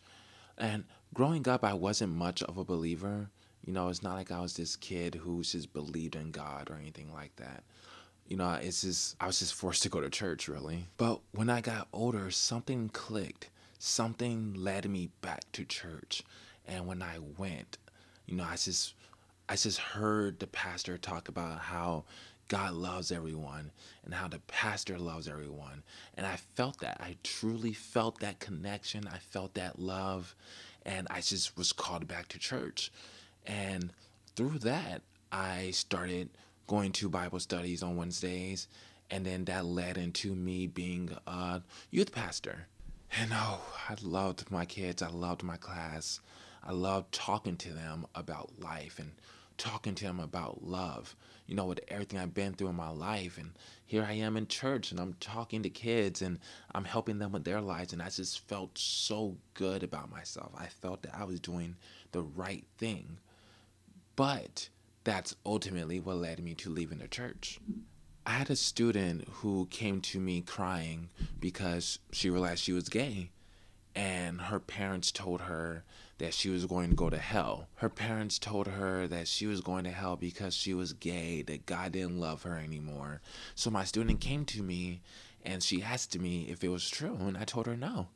And 0.58 0.84
growing 1.14 1.48
up, 1.48 1.64
I 1.64 1.74
wasn't 1.74 2.14
much 2.14 2.42
of 2.42 2.58
a 2.58 2.64
believer. 2.64 3.30
You 3.64 3.72
know, 3.72 3.88
it's 3.88 4.02
not 4.02 4.14
like 4.14 4.30
I 4.30 4.40
was 4.40 4.54
this 4.54 4.76
kid 4.76 5.16
who 5.16 5.42
just 5.42 5.72
believed 5.72 6.14
in 6.14 6.30
God 6.30 6.70
or 6.70 6.76
anything 6.76 7.12
like 7.12 7.34
that. 7.36 7.64
You 8.28 8.36
know, 8.36 8.52
it's 8.52 8.82
just, 8.82 9.16
I 9.20 9.26
was 9.26 9.40
just 9.40 9.54
forced 9.54 9.82
to 9.84 9.88
go 9.88 10.00
to 10.00 10.10
church, 10.10 10.48
really. 10.48 10.86
But 10.96 11.20
when 11.32 11.50
I 11.50 11.60
got 11.60 11.88
older, 11.92 12.30
something 12.30 12.90
clicked 12.90 13.48
something 13.78 14.54
led 14.54 14.88
me 14.88 15.10
back 15.20 15.50
to 15.52 15.64
church. 15.64 16.22
And 16.66 16.86
when 16.86 17.02
I 17.02 17.18
went, 17.38 17.78
you 18.26 18.36
know, 18.36 18.44
I 18.44 18.56
just 18.56 18.94
I 19.48 19.56
just 19.56 19.78
heard 19.78 20.40
the 20.40 20.46
pastor 20.46 20.98
talk 20.98 21.28
about 21.28 21.60
how 21.60 22.04
God 22.48 22.74
loves 22.74 23.10
everyone 23.10 23.70
and 24.04 24.12
how 24.12 24.28
the 24.28 24.40
pastor 24.40 24.98
loves 24.98 25.26
everyone. 25.28 25.82
And 26.14 26.26
I 26.26 26.36
felt 26.36 26.80
that. 26.80 26.98
I 27.00 27.16
truly 27.22 27.72
felt 27.72 28.20
that 28.20 28.40
connection. 28.40 29.08
I 29.08 29.18
felt 29.18 29.54
that 29.54 29.78
love. 29.78 30.34
And 30.84 31.06
I 31.10 31.20
just 31.20 31.56
was 31.56 31.72
called 31.72 32.06
back 32.08 32.28
to 32.28 32.38
church. 32.38 32.92
And 33.46 33.92
through 34.36 34.58
that, 34.60 35.00
I 35.32 35.70
started 35.70 36.28
going 36.68 36.92
to 36.92 37.08
Bible 37.08 37.40
studies 37.40 37.82
on 37.82 37.96
Wednesdays. 37.96 38.68
And 39.10 39.24
then 39.24 39.46
that 39.46 39.64
led 39.64 39.96
into 39.96 40.34
me 40.34 40.66
being 40.66 41.10
a 41.26 41.62
youth 41.90 42.12
pastor. 42.12 42.68
And 43.18 43.30
oh, 43.32 43.60
I 43.88 43.96
loved 44.02 44.50
my 44.50 44.66
kids. 44.66 45.02
I 45.02 45.08
loved 45.08 45.42
my 45.42 45.56
class. 45.56 46.20
I 46.62 46.72
loved 46.72 47.12
talking 47.12 47.56
to 47.56 47.72
them 47.72 48.06
about 48.14 48.60
life 48.60 48.98
and 48.98 49.12
talking 49.56 49.94
to 49.96 50.04
them 50.04 50.20
about 50.20 50.62
love. 50.62 51.16
You 51.46 51.54
know, 51.54 51.64
with 51.64 51.80
everything 51.88 52.18
I've 52.18 52.34
been 52.34 52.52
through 52.52 52.68
in 52.68 52.76
my 52.76 52.90
life. 52.90 53.38
And 53.38 53.52
here 53.86 54.04
I 54.06 54.12
am 54.12 54.36
in 54.36 54.46
church 54.46 54.90
and 54.90 55.00
I'm 55.00 55.14
talking 55.14 55.62
to 55.62 55.70
kids 55.70 56.20
and 56.20 56.38
I'm 56.74 56.84
helping 56.84 57.18
them 57.18 57.32
with 57.32 57.44
their 57.44 57.62
lives. 57.62 57.94
And 57.94 58.02
I 58.02 58.10
just 58.10 58.46
felt 58.46 58.76
so 58.76 59.38
good 59.54 59.82
about 59.82 60.10
myself. 60.10 60.52
I 60.54 60.66
felt 60.66 61.00
that 61.02 61.14
I 61.18 61.24
was 61.24 61.40
doing 61.40 61.76
the 62.12 62.22
right 62.22 62.66
thing. 62.76 63.18
But 64.14 64.68
that's 65.04 65.34
ultimately 65.44 66.00
what 66.00 66.16
led 66.16 66.42
me 66.42 66.54
to 66.54 66.70
leaving 66.70 66.98
the 66.98 67.08
church. 67.08 67.58
I 68.26 68.32
had 68.32 68.50
a 68.50 68.56
student 68.56 69.26
who 69.28 69.66
came 69.70 70.00
to 70.02 70.20
me 70.20 70.42
crying 70.42 71.08
because 71.40 71.98
she 72.12 72.28
realized 72.28 72.62
she 72.62 72.72
was 72.72 72.88
gay 72.88 73.30
and 73.98 74.42
her 74.42 74.60
parents 74.60 75.10
told 75.10 75.40
her 75.42 75.82
that 76.18 76.34
she 76.34 76.50
was 76.50 76.66
going 76.66 76.90
to 76.90 76.96
go 76.96 77.10
to 77.10 77.18
hell. 77.18 77.68
Her 77.76 77.88
parents 77.88 78.38
told 78.38 78.68
her 78.68 79.08
that 79.08 79.26
she 79.26 79.46
was 79.46 79.60
going 79.60 79.84
to 79.84 79.90
hell 79.90 80.14
because 80.14 80.54
she 80.54 80.72
was 80.74 80.92
gay, 80.92 81.42
that 81.42 81.66
God 81.66 81.92
didn't 81.92 82.20
love 82.20 82.42
her 82.42 82.58
anymore. 82.58 83.20
So 83.54 83.70
my 83.70 83.84
student 83.84 84.20
came 84.20 84.44
to 84.46 84.62
me 84.62 85.00
and 85.44 85.62
she 85.62 85.82
asked 85.82 86.16
me 86.18 86.46
if 86.48 86.62
it 86.62 86.68
was 86.68 86.88
true, 86.88 87.16
and 87.20 87.36
I 87.36 87.44
told 87.44 87.66
her 87.66 87.76
no. 87.76 88.08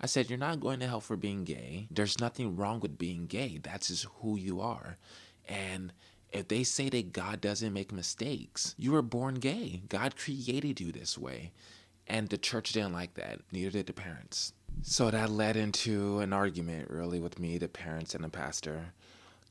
I 0.00 0.06
said, 0.06 0.28
You're 0.28 0.38
not 0.38 0.60
going 0.60 0.80
to 0.80 0.88
hell 0.88 1.00
for 1.00 1.16
being 1.16 1.44
gay. 1.44 1.86
There's 1.90 2.20
nothing 2.20 2.56
wrong 2.56 2.80
with 2.80 2.98
being 2.98 3.26
gay. 3.26 3.60
That's 3.62 3.88
just 3.88 4.06
who 4.20 4.36
you 4.36 4.60
are. 4.60 4.96
And 5.48 5.92
if 6.32 6.48
they 6.48 6.64
say 6.64 6.88
that 6.88 7.12
God 7.12 7.40
doesn't 7.40 7.72
make 7.72 7.92
mistakes, 7.92 8.74
you 8.78 8.92
were 8.92 9.02
born 9.02 9.34
gay. 9.36 9.82
God 9.88 10.16
created 10.16 10.80
you 10.80 10.90
this 10.90 11.18
way. 11.18 11.52
And 12.06 12.28
the 12.28 12.38
church 12.38 12.72
didn't 12.72 12.92
like 12.92 13.14
that, 13.14 13.40
neither 13.52 13.70
did 13.70 13.86
the 13.86 13.92
parents. 13.92 14.52
So 14.82 15.10
that 15.10 15.30
led 15.30 15.56
into 15.56 16.18
an 16.18 16.32
argument, 16.32 16.90
really, 16.90 17.20
with 17.20 17.38
me, 17.38 17.58
the 17.58 17.68
parents, 17.68 18.14
and 18.14 18.24
the 18.24 18.28
pastor. 18.28 18.92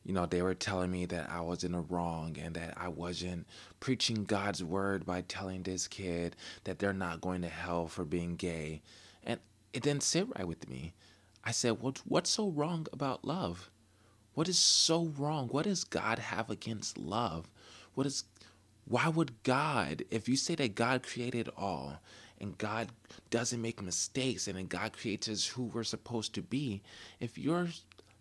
You 0.03 0.13
know, 0.13 0.25
they 0.25 0.41
were 0.41 0.55
telling 0.55 0.91
me 0.91 1.05
that 1.05 1.29
I 1.29 1.41
was 1.41 1.63
in 1.63 1.73
the 1.73 1.79
wrong 1.79 2.35
and 2.41 2.55
that 2.55 2.73
I 2.75 2.87
wasn't 2.87 3.47
preaching 3.79 4.23
God's 4.23 4.63
word 4.63 5.05
by 5.05 5.21
telling 5.21 5.61
this 5.61 5.87
kid 5.87 6.35
that 6.63 6.79
they're 6.79 6.91
not 6.91 7.21
going 7.21 7.43
to 7.43 7.49
hell 7.49 7.87
for 7.87 8.03
being 8.03 8.35
gay. 8.35 8.81
And 9.23 9.39
it 9.73 9.83
didn't 9.83 10.03
sit 10.03 10.27
right 10.35 10.47
with 10.47 10.67
me. 10.67 10.93
I 11.43 11.51
said, 11.51 11.81
well, 11.81 11.93
what's 12.05 12.31
so 12.31 12.49
wrong 12.49 12.87
about 12.91 13.23
love? 13.25 13.69
What 14.33 14.47
is 14.47 14.57
so 14.57 15.05
wrong? 15.17 15.47
What 15.49 15.65
does 15.65 15.83
God 15.83 16.19
have 16.19 16.49
against 16.49 16.97
love? 16.97 17.49
What 17.93 18.07
is 18.07 18.23
why 18.85 19.07
would 19.07 19.43
God, 19.43 20.03
if 20.09 20.27
you 20.27 20.35
say 20.35 20.55
that 20.55 20.75
God 20.75 21.03
created 21.03 21.49
all 21.55 21.99
and 22.39 22.57
God 22.57 22.89
doesn't 23.29 23.61
make 23.61 23.81
mistakes 23.81 24.47
and 24.47 24.69
God 24.69 24.93
creates 24.93 25.29
us 25.29 25.47
who 25.47 25.63
we're 25.63 25.83
supposed 25.83 26.33
to 26.35 26.41
be, 26.41 26.81
if 27.19 27.37
your 27.37 27.69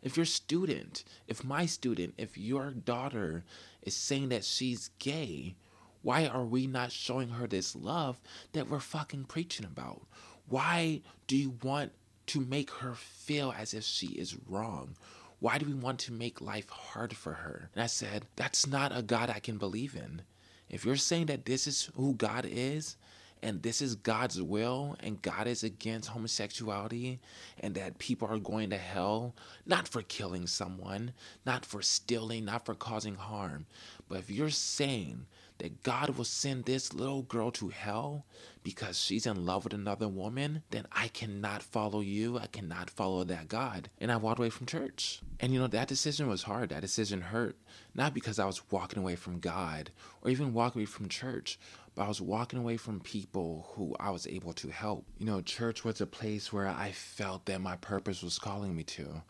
if 0.03 0.17
your 0.17 0.27
student, 0.27 1.05
if 1.29 1.45
my 1.45 1.67
student, 1.67 2.15
if 2.17 2.39
your 2.39 2.71
daughter 2.71 3.45
is 3.83 3.95
saying 3.95 4.31
that 4.31 4.45
she's 4.45 4.91
gay, 4.99 5.57
why 6.03 6.27
are 6.27 6.45
we 6.45 6.67
not 6.67 6.93
showing 6.93 7.29
her 7.31 7.47
this 7.47 7.77
love 7.77 8.21
that 8.53 8.69
we're 8.69 8.81
fucking 8.81 9.25
preaching 9.25 9.67
about? 9.67 10.03
Why 10.49 11.03
do 11.27 11.37
you 11.37 11.59
want 11.63 11.93
to 12.29 12.41
make 12.41 12.71
her 12.71 12.95
feel 12.95 13.55
as 13.57 13.75
if 13.75 13.85
she 13.85 14.07
is 14.09 14.37
wrong? 14.49 14.97
Why 15.41 15.57
do 15.57 15.67
we 15.67 15.75
want 15.75 15.99
to 16.01 16.13
make 16.13 16.43
life 16.43 16.69
hard 16.69 17.17
for 17.17 17.33
her? 17.33 17.71
And 17.75 17.83
I 17.83 17.87
said, 17.87 18.27
That's 18.37 18.67
not 18.67 18.97
a 18.97 19.03
God 19.03 19.31
I 19.31 19.41
can 19.41 19.57
believe 19.57 19.97
in. 19.97 20.23
If 20.69 20.85
you're 20.85 20.97
saying 20.97 21.27
that 21.27 21.47
this 21.47 21.67
is 21.67 21.91
who 21.97 22.15
God 22.15 22.47
is, 22.49 22.97
and 23.43 23.63
this 23.63 23.81
is 23.81 23.95
God's 23.95 24.41
will, 24.41 24.97
and 25.01 25.23
God 25.23 25.47
is 25.47 25.65
against 25.65 26.11
homosexuality, 26.11 27.21
and 27.59 27.75
that 27.75 27.99
people 27.99 28.29
are 28.29 28.39
going 28.39 28.69
to 28.71 28.77
hell, 28.77 29.35
not 29.65 29.89
for 29.89 30.03
killing 30.03 30.47
someone, 30.47 31.15
not 31.47 31.65
for 31.65 31.81
stealing, 31.81 32.45
not 32.45 32.67
for 32.67 32.75
causing 32.75 33.15
harm, 33.15 33.65
but 34.09 34.19
if 34.19 34.31
you're 34.31 34.51
saying 34.51 35.27
that 35.61 35.83
God 35.83 36.11
will 36.11 36.25
send 36.25 36.65
this 36.65 36.93
little 36.93 37.23
girl 37.23 37.51
to 37.53 37.69
hell 37.69 38.27
because 38.63 39.01
she's 39.01 39.27
in 39.27 39.47
love 39.47 39.65
with 39.65 39.73
another 39.73 40.09
woman, 40.09 40.63
then 40.71 40.87
I 40.93 41.09
cannot 41.09 41.63
follow 41.63 42.01
you. 42.01 42.39
I 42.39 42.47
cannot 42.47 42.91
follow 42.91 43.25
that 43.25 43.49
God. 43.49 43.89
And 43.99 44.11
I 44.11 44.17
walked 44.17 44.39
away 44.39 44.51
from 44.51 44.67
church. 44.67 45.21
And 45.39 45.53
you 45.53 45.61
know, 45.61 45.67
that 45.69 45.89
decision 45.89 46.29
was 46.29 46.43
hard. 46.43 46.71
That 46.71 46.83
decision 46.83 47.21
hurt. 47.21 47.57
Not 47.95 48.13
because 48.15 48.39
I 48.39 48.47
was 48.47 48.71
walking 48.71 48.99
away 48.99 49.17
from 49.17 49.39
God 49.39 49.91
or 50.23 50.31
even 50.31 50.53
walking 50.53 50.81
away 50.81 50.87
from 50.87 51.09
church, 51.09 51.59
but 51.95 52.05
I 52.05 52.09
was 52.09 52.21
walking 52.21 52.59
away 52.59 52.77
from 52.77 53.01
people 53.01 53.71
who 53.75 53.97
I 54.01 54.11
was 54.11 54.27
able 54.27 54.53
to 54.55 54.69
help. 54.69 55.07
You 55.19 55.27
know, 55.27 55.41
church 55.41 55.85
was 55.85 56.01
a 56.01 56.07
place 56.07 56.53
where 56.53 56.69
I 56.69 56.93
felt 56.93 57.47
that 57.47 57.61
my 57.61 57.77
purpose 57.77 58.23
was 58.23 58.39
calling 58.39 58.75
me 58.75 58.83
to. 58.85 59.23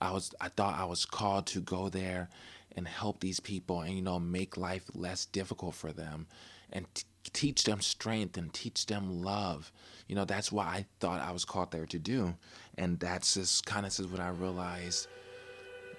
I 0.00 0.10
was 0.10 0.34
I 0.40 0.48
thought 0.48 0.78
I 0.78 0.84
was 0.84 1.04
called 1.04 1.46
to 1.48 1.60
go 1.60 1.88
there 1.88 2.28
and 2.76 2.86
help 2.88 3.20
these 3.20 3.40
people 3.40 3.80
and 3.80 3.94
you 3.94 4.02
know 4.02 4.18
make 4.18 4.56
life 4.56 4.84
less 4.94 5.26
difficult 5.26 5.74
for 5.74 5.92
them 5.92 6.26
and 6.72 6.86
t- 6.94 7.04
teach 7.32 7.64
them 7.64 7.80
strength 7.80 8.36
and 8.36 8.52
teach 8.52 8.86
them 8.86 9.22
love. 9.22 9.72
You 10.08 10.16
know 10.16 10.24
that's 10.24 10.52
what 10.52 10.66
i 10.66 10.84
thought 11.00 11.20
i 11.20 11.30
was 11.30 11.44
called 11.44 11.70
there 11.70 11.86
to 11.86 11.98
do. 11.98 12.34
And 12.76 12.98
that's 12.98 13.34
just 13.34 13.64
kind 13.66 13.86
of 13.86 14.10
what 14.10 14.20
i 14.20 14.28
realized 14.28 15.08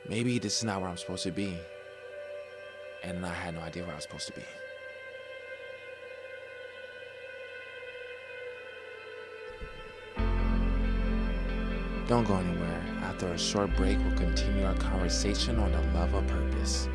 maybe 0.07 0.39
this 0.39 0.57
is 0.57 0.63
not 0.63 0.81
where 0.81 0.89
i'm 0.89 0.97
supposed 0.97 1.23
to 1.23 1.31
be. 1.31 1.57
And 3.03 3.25
i 3.25 3.33
had 3.33 3.55
no 3.55 3.61
idea 3.61 3.83
where 3.83 3.93
i 3.93 3.95
was 3.95 4.03
supposed 4.03 4.27
to 4.27 4.33
be. 4.33 4.43
Don't 12.07 12.23
go 12.23 12.35
anywhere. 12.35 12.94
After 13.15 13.31
a 13.31 13.37
short 13.37 13.73
break, 13.77 13.97
we'll 13.99 14.17
continue 14.17 14.65
our 14.65 14.73
conversation 14.73 15.57
on 15.57 15.71
the 15.71 15.79
love 15.97 16.13
of 16.13 16.27
purpose. 16.27 16.89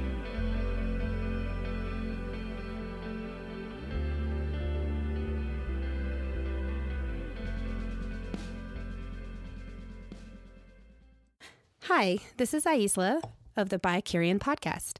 Hi, 11.84 12.18
this 12.36 12.52
is 12.52 12.64
Aisla 12.66 13.22
of 13.56 13.70
the 13.70 13.78
Bi-Curian 13.78 14.38
podcast. 14.38 14.98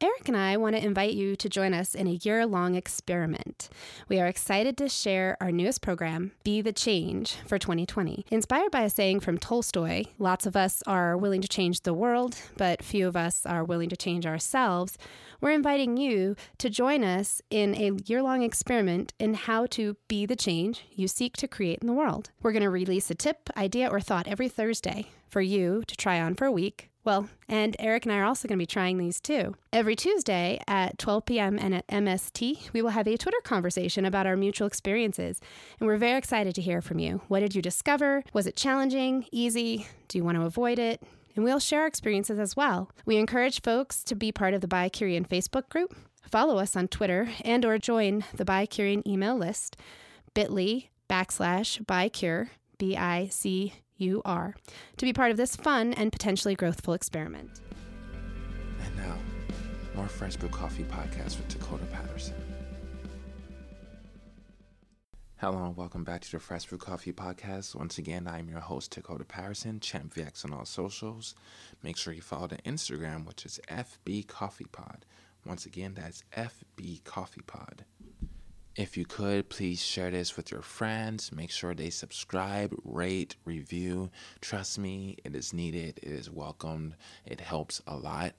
Eric 0.00 0.28
and 0.28 0.36
I 0.36 0.56
want 0.56 0.76
to 0.76 0.84
invite 0.84 1.14
you 1.14 1.34
to 1.34 1.48
join 1.48 1.74
us 1.74 1.92
in 1.92 2.06
a 2.06 2.20
year 2.22 2.46
long 2.46 2.76
experiment. 2.76 3.68
We 4.08 4.20
are 4.20 4.28
excited 4.28 4.76
to 4.76 4.88
share 4.88 5.36
our 5.40 5.50
newest 5.50 5.82
program, 5.82 6.30
Be 6.44 6.60
the 6.60 6.72
Change, 6.72 7.34
for 7.48 7.58
2020. 7.58 8.24
Inspired 8.30 8.70
by 8.70 8.82
a 8.82 8.90
saying 8.90 9.18
from 9.18 9.38
Tolstoy, 9.38 10.04
lots 10.16 10.46
of 10.46 10.54
us 10.54 10.84
are 10.86 11.16
willing 11.16 11.40
to 11.40 11.48
change 11.48 11.80
the 11.80 11.92
world, 11.92 12.36
but 12.56 12.84
few 12.84 13.08
of 13.08 13.16
us 13.16 13.44
are 13.44 13.64
willing 13.64 13.88
to 13.88 13.96
change 13.96 14.24
ourselves. 14.24 14.98
We're 15.40 15.50
inviting 15.50 15.96
you 15.96 16.36
to 16.58 16.70
join 16.70 17.02
us 17.02 17.42
in 17.50 17.74
a 17.74 17.98
year 18.06 18.22
long 18.22 18.42
experiment 18.42 19.14
in 19.18 19.34
how 19.34 19.66
to 19.70 19.96
be 20.06 20.26
the 20.26 20.36
change 20.36 20.84
you 20.92 21.08
seek 21.08 21.36
to 21.38 21.48
create 21.48 21.80
in 21.80 21.88
the 21.88 21.92
world. 21.92 22.30
We're 22.40 22.52
going 22.52 22.62
to 22.62 22.70
release 22.70 23.10
a 23.10 23.16
tip, 23.16 23.50
idea, 23.56 23.88
or 23.88 24.00
thought 24.00 24.28
every 24.28 24.48
Thursday 24.48 25.06
for 25.28 25.40
you 25.40 25.82
to 25.88 25.96
try 25.96 26.20
on 26.20 26.36
for 26.36 26.44
a 26.44 26.52
week 26.52 26.88
well, 27.08 27.26
and 27.48 27.74
Eric 27.78 28.04
and 28.04 28.12
I 28.12 28.18
are 28.18 28.26
also 28.26 28.46
going 28.46 28.58
to 28.58 28.62
be 28.62 28.66
trying 28.66 28.98
these 28.98 29.18
too. 29.18 29.54
Every 29.72 29.96
Tuesday 29.96 30.60
at 30.68 30.98
12 30.98 31.24
p.m. 31.24 31.58
and 31.58 31.74
at 31.74 31.88
MST, 31.88 32.70
we 32.74 32.82
will 32.82 32.90
have 32.90 33.08
a 33.08 33.16
Twitter 33.16 33.40
conversation 33.44 34.04
about 34.04 34.26
our 34.26 34.36
mutual 34.36 34.66
experiences. 34.66 35.40
And 35.80 35.86
we're 35.86 35.96
very 35.96 36.18
excited 36.18 36.54
to 36.56 36.60
hear 36.60 36.82
from 36.82 36.98
you. 36.98 37.22
What 37.28 37.40
did 37.40 37.54
you 37.54 37.62
discover? 37.62 38.24
Was 38.34 38.46
it 38.46 38.56
challenging, 38.56 39.24
easy? 39.32 39.86
Do 40.08 40.18
you 40.18 40.24
want 40.24 40.36
to 40.36 40.44
avoid 40.44 40.78
it? 40.78 41.02
And 41.34 41.46
we'll 41.46 41.60
share 41.60 41.80
our 41.80 41.86
experiences 41.86 42.38
as 42.38 42.54
well. 42.54 42.90
We 43.06 43.16
encourage 43.16 43.62
folks 43.62 44.04
to 44.04 44.14
be 44.14 44.30
part 44.30 44.52
of 44.52 44.60
the 44.60 44.68
Bi-Curian 44.68 45.26
Facebook 45.26 45.70
group, 45.70 45.96
follow 46.30 46.58
us 46.58 46.76
on 46.76 46.88
Twitter, 46.88 47.30
and 47.42 47.64
or 47.64 47.78
join 47.78 48.22
the 48.34 48.44
Bi-Curian 48.44 49.06
email 49.06 49.38
list, 49.38 49.78
bit.ly 50.34 50.90
backslash 51.08 51.86
Bi-Cure, 51.86 52.50
B-I-C 52.76 53.72
you 53.98 54.22
are 54.24 54.54
to 54.96 55.04
be 55.04 55.12
part 55.12 55.30
of 55.30 55.36
this 55.36 55.56
fun 55.56 55.92
and 55.94 56.12
potentially 56.12 56.56
growthful 56.56 56.94
experiment. 56.94 57.50
And 58.84 58.96
now, 58.96 59.16
more 59.94 60.08
Fresh 60.08 60.36
Brew 60.36 60.48
Coffee 60.48 60.84
podcast 60.84 61.36
with 61.36 61.48
Dakota 61.48 61.84
Patterson. 61.86 62.34
Hello 65.36 65.64
and 65.66 65.76
welcome 65.76 66.02
back 66.02 66.22
to 66.22 66.32
the 66.32 66.40
Fresh 66.40 66.66
Brew 66.66 66.78
Coffee 66.78 67.12
podcast. 67.12 67.76
Once 67.76 67.98
again, 67.98 68.26
I'm 68.26 68.48
your 68.48 68.58
host, 68.58 68.90
Dakota 68.90 69.24
Patterson, 69.24 69.78
Champ 69.78 70.12
VX 70.12 70.44
on 70.44 70.52
all 70.52 70.64
socials. 70.64 71.36
Make 71.82 71.96
sure 71.96 72.12
you 72.12 72.22
follow 72.22 72.48
the 72.48 72.56
Instagram, 72.58 73.24
which 73.24 73.46
is 73.46 73.60
FB 73.68 74.26
Coffee 74.26 74.66
Pod. 74.72 75.04
Once 75.46 75.64
again, 75.64 75.94
that's 75.94 76.24
FB 76.36 77.04
Coffee 77.04 77.42
Pod. 77.46 77.84
If 78.78 78.96
you 78.96 79.04
could, 79.04 79.48
please 79.48 79.82
share 79.82 80.12
this 80.12 80.36
with 80.36 80.52
your 80.52 80.62
friends. 80.62 81.32
Make 81.32 81.50
sure 81.50 81.74
they 81.74 81.90
subscribe, 81.90 82.72
rate, 82.84 83.34
review. 83.44 84.08
Trust 84.40 84.78
me, 84.78 85.16
it 85.24 85.34
is 85.34 85.52
needed, 85.52 85.98
it 86.00 86.08
is 86.08 86.30
welcomed, 86.30 86.94
it 87.26 87.40
helps 87.40 87.82
a 87.88 87.96
lot, 87.96 88.34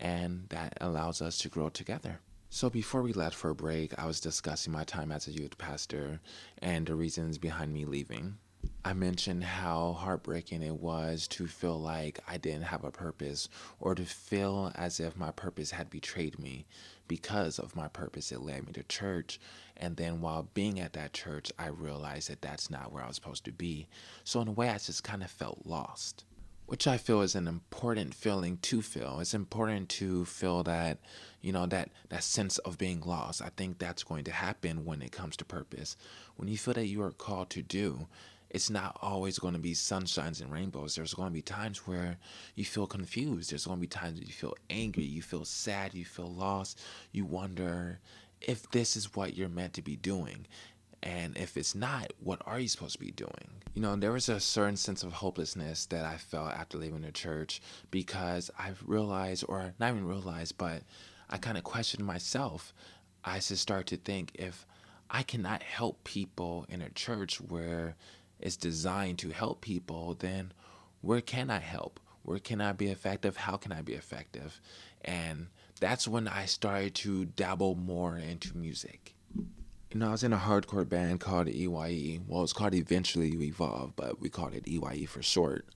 and 0.00 0.46
that 0.48 0.78
allows 0.80 1.20
us 1.20 1.36
to 1.40 1.50
grow 1.50 1.68
together. 1.68 2.20
So, 2.48 2.70
before 2.70 3.02
we 3.02 3.12
left 3.12 3.36
for 3.36 3.50
a 3.50 3.54
break, 3.54 3.92
I 3.98 4.06
was 4.06 4.18
discussing 4.18 4.72
my 4.72 4.84
time 4.84 5.12
as 5.12 5.28
a 5.28 5.32
youth 5.32 5.58
pastor 5.58 6.22
and 6.62 6.86
the 6.86 6.94
reasons 6.94 7.36
behind 7.36 7.74
me 7.74 7.84
leaving. 7.84 8.38
I 8.84 8.94
mentioned 8.94 9.44
how 9.44 9.92
heartbreaking 9.92 10.62
it 10.62 10.74
was 10.74 11.28
to 11.28 11.46
feel 11.46 11.80
like 11.80 12.18
I 12.26 12.36
didn't 12.36 12.64
have 12.64 12.82
a 12.82 12.90
purpose 12.90 13.48
or 13.78 13.94
to 13.94 14.04
feel 14.04 14.72
as 14.74 14.98
if 14.98 15.16
my 15.16 15.30
purpose 15.30 15.70
had 15.70 15.88
betrayed 15.88 16.38
me. 16.38 16.66
Because 17.06 17.58
of 17.58 17.76
my 17.76 17.88
purpose, 17.88 18.32
it 18.32 18.40
led 18.40 18.66
me 18.66 18.72
to 18.72 18.82
church. 18.82 19.38
And 19.76 19.96
then 19.96 20.20
while 20.20 20.48
being 20.54 20.80
at 20.80 20.94
that 20.94 21.12
church, 21.12 21.52
I 21.58 21.66
realized 21.68 22.28
that 22.30 22.42
that's 22.42 22.70
not 22.70 22.92
where 22.92 23.04
I 23.04 23.06
was 23.06 23.16
supposed 23.16 23.44
to 23.44 23.52
be. 23.52 23.86
So, 24.24 24.40
in 24.40 24.48
a 24.48 24.52
way, 24.52 24.68
I 24.68 24.78
just 24.78 25.04
kind 25.04 25.22
of 25.22 25.30
felt 25.30 25.62
lost, 25.64 26.24
which 26.66 26.86
I 26.86 26.96
feel 26.96 27.20
is 27.20 27.34
an 27.34 27.46
important 27.46 28.14
feeling 28.14 28.58
to 28.62 28.82
feel. 28.82 29.20
It's 29.20 29.34
important 29.34 29.90
to 29.90 30.24
feel 30.24 30.62
that, 30.64 30.98
you 31.40 31.52
know, 31.52 31.66
that, 31.66 31.90
that 32.08 32.24
sense 32.24 32.58
of 32.58 32.78
being 32.78 33.00
lost. 33.00 33.42
I 33.42 33.50
think 33.56 33.78
that's 33.78 34.04
going 34.04 34.24
to 34.24 34.32
happen 34.32 34.84
when 34.84 35.02
it 35.02 35.12
comes 35.12 35.36
to 35.36 35.44
purpose. 35.44 35.96
When 36.36 36.48
you 36.48 36.56
feel 36.56 36.74
that 36.74 36.86
you 36.86 37.02
are 37.02 37.12
called 37.12 37.50
to 37.50 37.62
do, 37.62 38.06
it's 38.52 38.68
not 38.68 38.98
always 39.00 39.38
going 39.38 39.54
to 39.54 39.60
be 39.60 39.72
sunshines 39.72 40.42
and 40.42 40.52
rainbows. 40.52 40.94
There's 40.94 41.14
going 41.14 41.28
to 41.28 41.32
be 41.32 41.40
times 41.40 41.86
where 41.86 42.18
you 42.54 42.66
feel 42.66 42.86
confused. 42.86 43.50
There's 43.50 43.64
going 43.64 43.78
to 43.78 43.80
be 43.80 43.86
times 43.86 44.20
you 44.20 44.26
feel 44.26 44.54
angry, 44.68 45.04
you 45.04 45.22
feel 45.22 45.46
sad, 45.46 45.94
you 45.94 46.04
feel 46.04 46.30
lost. 46.30 46.78
You 47.12 47.24
wonder 47.24 47.98
if 48.42 48.70
this 48.70 48.94
is 48.94 49.16
what 49.16 49.34
you're 49.34 49.48
meant 49.48 49.72
to 49.74 49.82
be 49.82 49.96
doing. 49.96 50.46
And 51.02 51.36
if 51.36 51.56
it's 51.56 51.74
not, 51.74 52.12
what 52.22 52.42
are 52.44 52.60
you 52.60 52.68
supposed 52.68 52.92
to 52.92 52.98
be 52.98 53.10
doing? 53.10 53.62
You 53.72 53.80
know, 53.80 53.96
there 53.96 54.12
was 54.12 54.28
a 54.28 54.38
certain 54.38 54.76
sense 54.76 55.02
of 55.02 55.14
hopelessness 55.14 55.86
that 55.86 56.04
I 56.04 56.18
felt 56.18 56.52
after 56.52 56.76
leaving 56.76 57.00
the 57.00 57.10
church 57.10 57.62
because 57.90 58.50
I 58.58 58.72
realized, 58.84 59.46
or 59.48 59.72
not 59.80 59.92
even 59.92 60.06
realized, 60.06 60.58
but 60.58 60.82
I 61.30 61.38
kind 61.38 61.56
of 61.56 61.64
questioned 61.64 62.04
myself. 62.04 62.74
I 63.24 63.36
just 63.36 63.62
started 63.62 63.86
to 63.86 63.96
think 63.96 64.32
if 64.34 64.66
I 65.10 65.22
cannot 65.22 65.62
help 65.62 66.04
people 66.04 66.66
in 66.68 66.82
a 66.82 66.90
church 66.90 67.40
where 67.40 67.96
is 68.42 68.56
designed 68.56 69.18
to 69.20 69.30
help 69.30 69.60
people, 69.60 70.14
then 70.18 70.52
where 71.00 71.20
can 71.20 71.50
I 71.50 71.58
help? 71.58 72.00
Where 72.22 72.38
can 72.38 72.60
I 72.60 72.72
be 72.72 72.88
effective? 72.88 73.36
How 73.36 73.56
can 73.56 73.72
I 73.72 73.82
be 73.82 73.94
effective? 73.94 74.60
And 75.04 75.48
that's 75.80 76.06
when 76.06 76.28
I 76.28 76.44
started 76.44 76.94
to 76.96 77.24
dabble 77.24 77.74
more 77.74 78.16
into 78.16 78.56
music. 78.56 79.14
You 79.34 79.98
know, 79.98 80.08
I 80.08 80.12
was 80.12 80.22
in 80.22 80.32
a 80.32 80.38
hardcore 80.38 80.88
band 80.88 81.20
called 81.20 81.48
EYE. 81.48 82.20
Well, 82.26 82.42
it's 82.44 82.52
called 82.52 82.74
Eventually 82.74 83.30
You 83.30 83.42
Evolve, 83.42 83.94
but 83.96 84.20
we 84.20 84.28
called 84.28 84.54
it 84.54 84.66
EYE 84.66 85.06
for 85.06 85.22
short. 85.22 85.66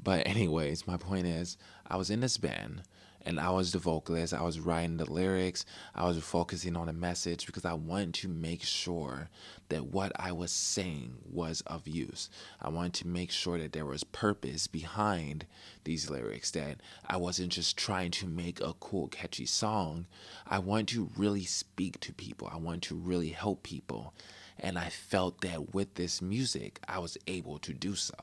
But, 0.00 0.26
anyways, 0.26 0.86
my 0.86 0.96
point 0.96 1.26
is, 1.26 1.58
I 1.86 1.96
was 1.96 2.08
in 2.08 2.20
this 2.20 2.38
band 2.38 2.82
and 3.24 3.38
I 3.38 3.50
was 3.50 3.72
the 3.72 3.78
vocalist. 3.78 4.34
I 4.34 4.42
was 4.42 4.60
writing 4.60 4.96
the 4.96 5.10
lyrics. 5.10 5.64
I 5.94 6.06
was 6.06 6.18
focusing 6.18 6.76
on 6.76 6.86
the 6.86 6.92
message 6.92 7.46
because 7.46 7.64
I 7.64 7.74
wanted 7.74 8.14
to 8.14 8.28
make 8.28 8.62
sure 8.62 9.28
that 9.68 9.86
what 9.86 10.12
I 10.16 10.32
was 10.32 10.50
saying 10.50 11.16
was 11.30 11.62
of 11.62 11.88
use. 11.88 12.28
I 12.60 12.68
wanted 12.68 12.94
to 12.94 13.08
make 13.08 13.30
sure 13.30 13.58
that 13.58 13.72
there 13.72 13.86
was 13.86 14.04
purpose 14.04 14.66
behind 14.66 15.46
these 15.84 16.10
lyrics, 16.10 16.50
that 16.52 16.80
I 17.06 17.16
wasn't 17.16 17.52
just 17.52 17.76
trying 17.76 18.10
to 18.12 18.26
make 18.26 18.60
a 18.60 18.74
cool, 18.74 19.08
catchy 19.08 19.46
song. 19.46 20.06
I 20.46 20.58
wanted 20.58 20.88
to 20.88 21.10
really 21.16 21.44
speak 21.44 22.00
to 22.00 22.12
people, 22.12 22.50
I 22.52 22.58
wanted 22.58 22.82
to 22.82 22.94
really 22.94 23.30
help 23.30 23.62
people. 23.62 24.14
And 24.58 24.78
I 24.78 24.90
felt 24.90 25.40
that 25.40 25.74
with 25.74 25.94
this 25.94 26.20
music, 26.20 26.78
I 26.86 26.98
was 26.98 27.16
able 27.26 27.58
to 27.60 27.72
do 27.72 27.94
so. 27.94 28.14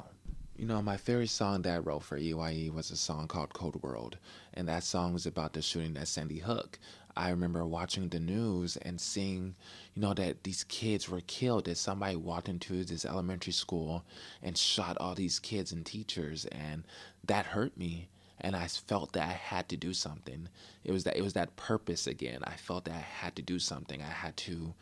You 0.60 0.66
know, 0.66 0.82
my 0.82 0.98
favorite 0.98 1.30
song 1.30 1.62
that 1.62 1.74
I 1.74 1.78
wrote 1.78 2.04
for 2.04 2.18
EYE 2.18 2.70
was 2.74 2.92
a 2.92 2.98
song 2.98 3.30
called 3.30 3.54
Cold 3.54 3.82
World, 3.82 4.18
and 4.54 4.68
that 4.68 4.84
song 4.84 5.14
was 5.14 5.26
about 5.26 5.54
the 5.54 5.62
shooting 5.62 5.96
at 5.96 6.10
Sandy 6.10 6.40
Hook. 6.40 6.78
I 7.16 7.30
remember 7.30 7.66
watching 7.66 8.10
the 8.10 8.20
news 8.20 8.76
and 8.76 9.00
seeing, 9.00 9.56
you 9.96 10.02
know, 10.02 10.14
that 10.16 10.44
these 10.44 10.66
kids 10.66 11.08
were 11.08 11.22
killed, 11.22 11.64
that 11.64 11.78
somebody 11.78 12.18
walked 12.18 12.50
into 12.50 12.84
this 12.84 13.06
elementary 13.06 13.54
school 13.54 14.04
and 14.44 14.58
shot 14.58 14.98
all 15.00 15.16
these 15.16 15.40
kids 15.40 15.72
and 15.72 15.86
teachers, 15.86 16.44
and 16.48 16.84
that 17.24 17.46
hurt 17.46 17.78
me. 17.78 18.10
And 18.42 18.54
I 18.54 18.68
felt 18.68 19.14
that 19.14 19.30
I 19.30 19.32
had 19.32 19.70
to 19.70 19.78
do 19.78 19.94
something. 19.94 20.50
It 20.84 20.92
was 20.92 21.06
that 21.06 21.16
it 21.16 21.22
was 21.22 21.34
that 21.34 21.56
purpose 21.56 22.06
again. 22.06 22.40
I 22.44 22.58
felt 22.58 22.84
that 22.84 22.96
I 22.96 22.98
had 22.98 23.38
to 23.38 23.42
do 23.42 23.60
something. 23.60 24.02
I 24.02 24.12
had 24.12 24.36
to 24.38 24.74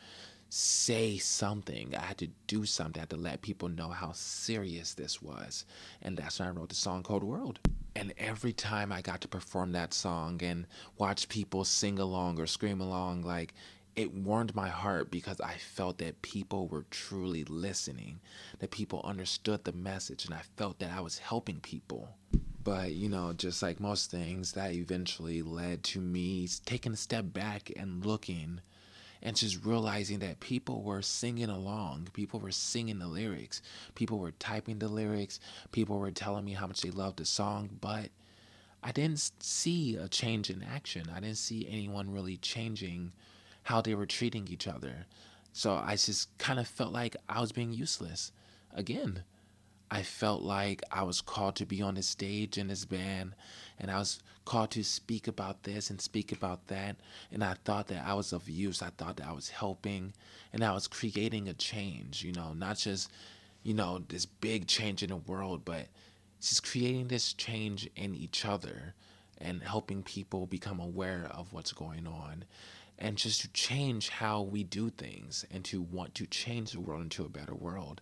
say 0.50 1.18
something. 1.18 1.94
I 1.96 2.02
had 2.02 2.18
to 2.20 2.28
do 2.48 2.66
something. 2.66 3.00
I 3.00 3.02
had 3.02 3.10
to 3.12 3.18
let 3.18 3.42
people 3.42 3.70
know 3.70 3.90
how 3.90 4.12
serious 4.14 4.94
this 4.94 5.22
was. 5.22 5.66
And 6.02 6.18
that's 6.18 6.40
when 6.40 6.48
I 6.48 6.52
wrote 6.52 6.70
the 6.70 6.76
song 6.76 7.04
Cold 7.04 7.24
World. 7.24 7.60
And 7.96 8.14
every 8.18 8.54
time 8.54 8.92
I 8.92 9.02
got 9.02 9.22
to 9.22 9.28
perform 9.28 9.72
that 9.72 9.94
song 9.94 10.42
and 10.44 10.68
watch 10.98 11.30
people 11.30 11.64
sing 11.64 12.00
along 12.00 12.40
or 12.40 12.46
scream 12.46 12.80
along, 12.80 13.24
like 13.24 13.54
it 13.96 14.14
warmed 14.14 14.54
my 14.54 14.70
heart 14.70 15.10
because 15.10 15.42
I 15.42 15.56
felt 15.56 15.98
that 15.98 16.22
people 16.22 16.68
were 16.68 16.86
truly 16.92 17.44
listening, 17.46 18.20
that 18.60 18.70
people 18.70 19.02
understood 19.04 19.64
the 19.64 19.72
message, 19.72 20.26
and 20.26 20.36
I 20.36 20.42
felt 20.56 20.78
that 20.80 20.92
I 20.96 21.02
was 21.02 21.18
helping 21.18 21.60
people. 21.60 22.10
But, 22.64 22.92
you 22.92 23.10
know, 23.10 23.34
just 23.34 23.64
like 23.64 23.80
most 23.80 24.12
things, 24.12 24.52
that 24.52 24.74
eventually 24.74 25.42
led 25.42 25.84
to 25.86 26.00
me 26.00 26.48
taking 26.66 26.94
a 26.94 26.98
step 26.98 27.34
back 27.34 27.72
and 27.76 28.06
looking 28.06 28.62
and 29.22 29.36
just 29.36 29.66
realizing 29.66 30.20
that 30.20 30.40
people 30.40 30.82
were 30.82 31.02
singing 31.02 31.50
along, 31.50 32.10
people 32.14 32.40
were 32.40 32.52
singing 32.52 33.00
the 33.00 33.08
lyrics, 33.08 33.62
people 33.96 34.20
were 34.20 34.32
typing 34.32 34.80
the 34.80 34.88
lyrics, 34.88 35.40
people 35.72 36.00
were 36.00 36.12
telling 36.12 36.46
me 36.46 36.54
how 36.54 36.68
much 36.68 36.82
they 36.82 36.92
loved 36.92 37.18
the 37.18 37.26
song, 37.26 37.70
but 37.82 38.10
I 38.84 38.92
didn't 38.92 39.32
see 39.40 39.96
a 39.96 40.08
change 40.08 40.50
in 40.50 40.64
action. 40.64 41.10
I 41.14 41.20
didn't 41.20 41.38
see 41.38 41.68
anyone 41.70 42.12
really 42.12 42.38
changing 42.38 43.12
how 43.64 43.82
they 43.82 43.96
were 43.96 44.06
treating 44.06 44.48
each 44.48 44.68
other. 44.68 45.08
So 45.52 45.74
I 45.76 45.96
just 45.96 46.36
kind 46.38 46.60
of 46.60 46.68
felt 46.68 46.94
like 46.94 47.16
I 47.28 47.42
was 47.42 47.52
being 47.52 47.74
useless 47.74 48.32
again. 48.74 49.24
I 49.90 50.04
felt 50.04 50.42
like 50.42 50.82
I 50.92 51.04
was 51.04 51.22
called 51.22 51.56
to 51.58 51.66
be 51.66 51.82
on 51.82 51.96
the 51.96 52.04
stage 52.04 52.58
in 52.58 52.68
this 52.68 52.86
band 52.86 53.36
and 53.80 53.90
I 53.90 54.00
was 54.00 54.20
called 54.44 54.72
to 54.72 54.84
speak 54.84 55.28
about 55.28 55.64
this 55.64 55.90
and 55.90 56.02
speak 56.02 56.32
about 56.32 56.68
that. 56.68 56.98
And 57.32 57.44
I 57.44 57.56
thought 57.66 57.88
that 57.88 58.06
I 58.06 58.14
was 58.14 58.34
of 58.34 58.50
use. 58.50 58.82
I 58.82 58.90
thought 58.90 59.18
that 59.18 59.28
I 59.28 59.32
was 59.32 59.50
helping 59.50 60.14
and 60.52 60.64
I 60.64 60.74
was 60.74 60.88
creating 60.88 61.48
a 61.48 61.54
change, 61.54 62.24
you 62.24 62.34
know, 62.34 62.54
not 62.54 62.78
just, 62.78 63.12
you 63.64 63.74
know, 63.74 64.04
this 64.08 64.26
big 64.26 64.68
change 64.68 65.04
in 65.04 65.10
the 65.10 65.18
world, 65.18 65.64
but 65.64 65.88
just 66.42 66.64
creating 66.64 67.08
this 67.08 67.34
change 67.34 67.90
in 67.96 68.14
each 68.14 68.46
other 68.46 68.94
and 69.40 69.62
helping 69.64 70.04
people 70.04 70.48
become 70.48 70.80
aware 70.80 71.30
of 71.34 71.54
what's 71.54 71.72
going 71.72 72.08
on 72.08 72.44
and 73.00 73.18
just 73.18 73.42
to 73.42 73.48
change 73.50 74.10
how 74.10 74.42
we 74.42 74.64
do 74.64 74.90
things 74.90 75.46
and 75.52 75.64
to 75.66 75.82
want 75.82 76.16
to 76.16 76.26
change 76.26 76.72
the 76.72 76.80
world 76.80 77.04
into 77.04 77.24
a 77.24 77.30
better 77.30 77.54
world. 77.54 78.02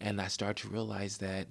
And 0.00 0.20
I 0.20 0.28
started 0.28 0.62
to 0.62 0.68
realize 0.68 1.18
that 1.18 1.48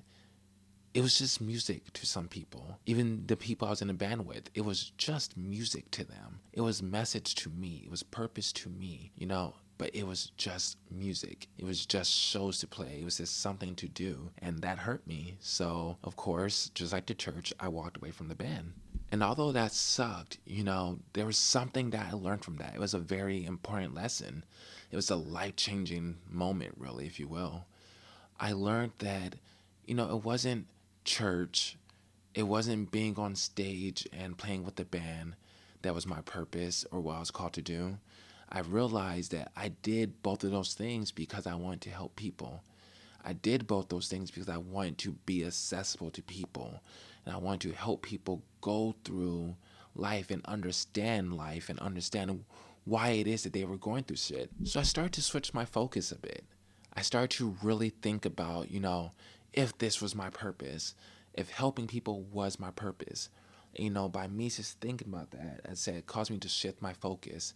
it 0.93 1.01
was 1.01 1.19
just 1.19 1.41
music 1.41 1.93
to 1.93 2.05
some 2.05 2.27
people. 2.27 2.79
Even 2.85 3.23
the 3.27 3.37
people 3.37 3.67
I 3.67 3.71
was 3.71 3.81
in 3.81 3.89
a 3.89 3.93
band 3.93 4.25
with, 4.25 4.49
it 4.55 4.65
was 4.65 4.91
just 4.97 5.37
music 5.37 5.91
to 5.91 6.03
them. 6.03 6.39
It 6.53 6.61
was 6.61 6.81
message 6.81 7.35
to 7.35 7.49
me. 7.49 7.83
It 7.85 7.91
was 7.91 8.03
purpose 8.03 8.51
to 8.53 8.69
me, 8.69 9.11
you 9.15 9.27
know. 9.27 9.55
But 9.77 9.95
it 9.95 10.07
was 10.07 10.31
just 10.37 10.77
music. 10.89 11.49
It 11.59 11.65
was 11.65 11.85
just 11.85 12.11
shows 12.11 12.57
to 12.59 12.67
play. 12.67 12.97
It 12.99 13.05
was 13.05 13.17
just 13.17 13.41
something 13.41 13.75
to 13.75 13.87
do. 13.87 14.31
And 14.39 14.59
that 14.63 14.79
hurt 14.79 15.05
me. 15.05 15.37
So, 15.39 15.97
of 16.03 16.15
course, 16.15 16.71
just 16.73 16.93
like 16.93 17.05
the 17.05 17.13
church, 17.13 17.53
I 17.59 17.67
walked 17.67 17.97
away 17.97 18.09
from 18.09 18.27
the 18.27 18.33
band. 18.33 18.73
And 19.11 19.21
although 19.21 19.51
that 19.51 19.73
sucked, 19.73 20.39
you 20.45 20.63
know, 20.63 20.97
there 21.13 21.27
was 21.27 21.37
something 21.37 21.91
that 21.91 22.07
I 22.11 22.15
learned 22.15 22.43
from 22.43 22.57
that. 22.57 22.73
It 22.73 22.79
was 22.79 22.95
a 22.95 22.99
very 22.99 23.45
important 23.45 23.93
lesson. 23.93 24.43
It 24.91 24.95
was 24.95 25.11
a 25.11 25.15
life 25.15 25.55
changing 25.57 26.17
moment, 26.27 26.73
really, 26.77 27.05
if 27.05 27.19
you 27.19 27.27
will. 27.27 27.65
I 28.39 28.53
learned 28.53 28.93
that, 28.99 29.35
you 29.85 29.95
know, 29.95 30.09
it 30.15 30.23
wasn't 30.23 30.67
church, 31.03 31.77
it 32.33 32.43
wasn't 32.43 32.91
being 32.91 33.17
on 33.17 33.35
stage 33.35 34.07
and 34.13 34.37
playing 34.37 34.63
with 34.63 34.75
the 34.75 34.85
band 34.85 35.35
that 35.81 35.95
was 35.95 36.05
my 36.05 36.21
purpose 36.21 36.85
or 36.91 36.99
what 36.99 37.15
I 37.15 37.19
was 37.19 37.31
called 37.31 37.53
to 37.53 37.61
do. 37.61 37.97
I 38.49 38.59
realized 38.59 39.31
that 39.31 39.51
I 39.55 39.69
did 39.69 40.21
both 40.21 40.43
of 40.43 40.51
those 40.51 40.73
things 40.73 41.11
because 41.11 41.47
I 41.47 41.55
wanted 41.55 41.81
to 41.81 41.89
help 41.89 42.15
people. 42.15 42.63
I 43.23 43.33
did 43.33 43.67
both 43.67 43.89
those 43.89 44.07
things 44.07 44.31
because 44.31 44.47
I 44.49 44.57
wanted 44.57 44.97
to 44.99 45.11
be 45.25 45.43
accessible 45.43 46.11
to 46.11 46.21
people 46.21 46.81
and 47.25 47.35
I 47.35 47.37
wanted 47.39 47.69
to 47.69 47.75
help 47.75 48.03
people 48.03 48.41
go 48.61 48.95
through 49.03 49.55
life 49.95 50.31
and 50.31 50.45
understand 50.45 51.35
life 51.35 51.69
and 51.69 51.79
understand 51.79 52.45
why 52.85 53.09
it 53.09 53.27
is 53.27 53.43
that 53.43 53.51
they 53.51 53.65
were 53.65 53.77
going 53.77 54.03
through 54.03 54.17
shit. 54.17 54.49
So 54.63 54.79
I 54.79 54.83
started 54.83 55.13
to 55.13 55.21
switch 55.21 55.53
my 55.53 55.65
focus 55.65 56.11
a 56.11 56.17
bit. 56.17 56.45
I 56.97 57.01
started 57.01 57.29
to 57.37 57.55
really 57.61 57.89
think 57.89 58.25
about, 58.25 58.71
you 58.71 58.79
know, 58.79 59.11
if 59.53 59.77
this 59.77 60.01
was 60.01 60.15
my 60.15 60.31
purpose, 60.31 60.95
if 61.35 61.47
helping 61.47 61.85
people 61.85 62.23
was 62.23 62.59
my 62.59 62.71
purpose. 62.71 63.29
You 63.75 63.91
know, 63.91 64.09
by 64.09 64.27
me 64.27 64.49
just 64.49 64.81
thinking 64.81 65.09
about 65.09 65.29
that, 65.29 65.61
I 65.69 65.75
said 65.75 65.93
it 65.93 66.07
caused 66.07 66.31
me 66.31 66.39
to 66.39 66.49
shift 66.49 66.81
my 66.81 66.93
focus. 66.93 67.53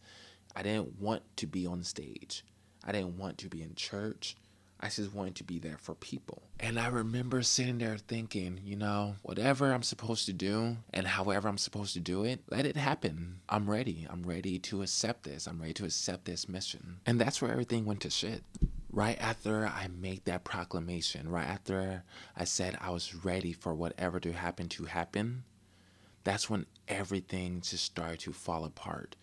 I 0.55 0.61
didn't 0.61 0.99
want 0.99 1.23
to 1.37 1.47
be 1.47 1.65
on 1.65 1.83
stage. 1.83 2.45
I 2.85 2.91
didn't 2.91 3.17
want 3.17 3.39
to 3.39 3.49
be 3.49 3.63
in 3.63 3.73
church. 3.73 4.35
I 4.79 4.89
just 4.89 5.13
wanted 5.13 5.35
to 5.35 5.43
be 5.43 5.57
there 5.57 5.77
for 5.79 5.95
people. 5.95 6.43
And 6.59 6.79
I 6.79 6.87
remember 6.89 7.41
sitting 7.41 7.79
there 7.79 7.97
thinking, 7.97 8.59
you 8.63 8.75
know, 8.75 9.15
whatever 9.23 9.73
I'm 9.73 9.83
supposed 9.83 10.27
to 10.27 10.33
do 10.33 10.77
and 10.93 11.07
however 11.07 11.47
I'm 11.47 11.57
supposed 11.57 11.93
to 11.93 11.99
do 11.99 12.23
it, 12.23 12.41
let 12.51 12.67
it 12.67 12.75
happen. 12.75 13.39
I'm 13.49 13.67
ready. 13.67 14.05
I'm 14.07 14.21
ready 14.21 14.59
to 14.59 14.83
accept 14.83 15.23
this. 15.23 15.47
I'm 15.47 15.59
ready 15.59 15.73
to 15.73 15.85
accept 15.85 16.25
this 16.25 16.47
mission. 16.47 16.99
And 17.07 17.19
that's 17.19 17.41
where 17.41 17.51
everything 17.51 17.85
went 17.85 18.01
to 18.01 18.11
shit. 18.11 18.43
Right 18.93 19.17
after 19.21 19.65
I 19.65 19.87
made 19.87 20.25
that 20.25 20.43
proclamation, 20.43 21.29
right 21.29 21.47
after 21.47 22.03
I 22.35 22.43
said 22.43 22.77
I 22.81 22.89
was 22.89 23.23
ready 23.23 23.53
for 23.53 23.73
whatever 23.73 24.19
to 24.19 24.33
happen 24.33 24.67
to 24.69 24.83
happen, 24.83 25.45
that's 26.25 26.49
when 26.49 26.65
everything 26.89 27.61
just 27.61 27.85
started 27.85 28.19
to 28.21 28.33
fall 28.33 28.65
apart. 28.65 29.15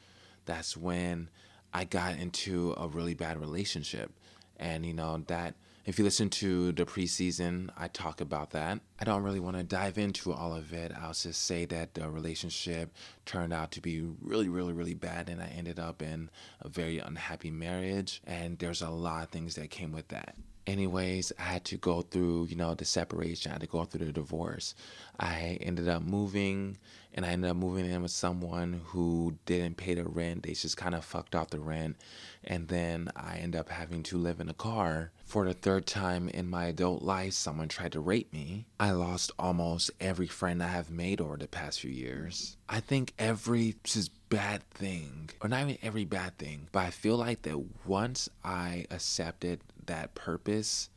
That's 0.46 0.74
when 0.74 1.28
I 1.74 1.84
got 1.84 2.18
into 2.18 2.74
a 2.78 2.88
really 2.88 3.12
bad 3.12 3.38
relationship. 3.38 4.10
And, 4.56 4.86
you 4.86 4.94
know, 4.94 5.22
that 5.26 5.54
if 5.88 5.98
you 5.98 6.04
listen 6.04 6.28
to 6.28 6.70
the 6.72 6.84
preseason, 6.84 7.70
I 7.74 7.88
talk 7.88 8.20
about 8.20 8.50
that. 8.50 8.78
I 9.00 9.04
don't 9.06 9.22
really 9.22 9.40
want 9.40 9.56
to 9.56 9.62
dive 9.62 9.96
into 9.96 10.34
all 10.34 10.54
of 10.54 10.74
it. 10.74 10.92
I'll 10.94 11.14
just 11.14 11.46
say 11.46 11.64
that 11.64 11.94
the 11.94 12.10
relationship 12.10 12.92
turned 13.24 13.54
out 13.54 13.70
to 13.70 13.80
be 13.80 14.02
really, 14.20 14.50
really, 14.50 14.74
really 14.74 14.92
bad, 14.92 15.30
and 15.30 15.40
I 15.40 15.46
ended 15.46 15.80
up 15.80 16.02
in 16.02 16.28
a 16.60 16.68
very 16.68 16.98
unhappy 16.98 17.50
marriage. 17.50 18.20
And 18.26 18.58
there's 18.58 18.82
a 18.82 18.90
lot 18.90 19.22
of 19.22 19.30
things 19.30 19.54
that 19.54 19.70
came 19.70 19.90
with 19.90 20.08
that 20.08 20.34
anyways, 20.68 21.32
I 21.38 21.42
had 21.42 21.64
to 21.66 21.76
go 21.76 22.02
through, 22.02 22.46
you 22.46 22.56
know, 22.56 22.74
the 22.74 22.84
separation. 22.84 23.50
I 23.50 23.54
had 23.54 23.62
to 23.62 23.66
go 23.66 23.84
through 23.84 24.06
the 24.06 24.12
divorce. 24.12 24.74
I 25.18 25.58
ended 25.60 25.88
up 25.88 26.02
moving 26.02 26.76
and 27.14 27.24
I 27.24 27.30
ended 27.30 27.50
up 27.50 27.56
moving 27.56 27.86
in 27.86 28.02
with 28.02 28.10
someone 28.10 28.82
who 28.86 29.38
didn't 29.46 29.78
pay 29.78 29.94
the 29.94 30.04
rent. 30.04 30.42
They 30.42 30.52
just 30.52 30.76
kind 30.76 30.94
of 30.94 31.04
fucked 31.04 31.34
off 31.34 31.50
the 31.50 31.58
rent. 31.58 31.96
And 32.44 32.68
then 32.68 33.10
I 33.16 33.38
ended 33.38 33.60
up 33.60 33.70
having 33.70 34.02
to 34.04 34.18
live 34.18 34.40
in 34.40 34.48
a 34.48 34.54
car. 34.54 35.10
For 35.24 35.44
the 35.44 35.54
third 35.54 35.86
time 35.86 36.28
in 36.28 36.48
my 36.48 36.66
adult 36.66 37.02
life, 37.02 37.32
someone 37.32 37.68
tried 37.68 37.92
to 37.92 38.00
rape 38.00 38.32
me. 38.32 38.66
I 38.78 38.92
lost 38.92 39.32
almost 39.38 39.90
every 40.00 40.28
friend 40.28 40.62
I 40.62 40.68
have 40.68 40.90
made 40.90 41.20
over 41.20 41.36
the 41.36 41.48
past 41.48 41.80
few 41.80 41.90
years. 41.90 42.56
I 42.68 42.80
think 42.80 43.14
every 43.18 43.76
just 43.84 44.10
bad 44.28 44.68
thing, 44.70 45.30
or 45.40 45.48
not 45.48 45.62
even 45.62 45.78
every 45.82 46.04
bad 46.04 46.36
thing, 46.38 46.68
but 46.72 46.80
I 46.80 46.90
feel 46.90 47.16
like 47.16 47.42
that 47.42 47.58
once 47.86 48.28
I 48.44 48.86
accepted 48.90 49.60
that 49.86 50.14
purpose, 50.14 50.90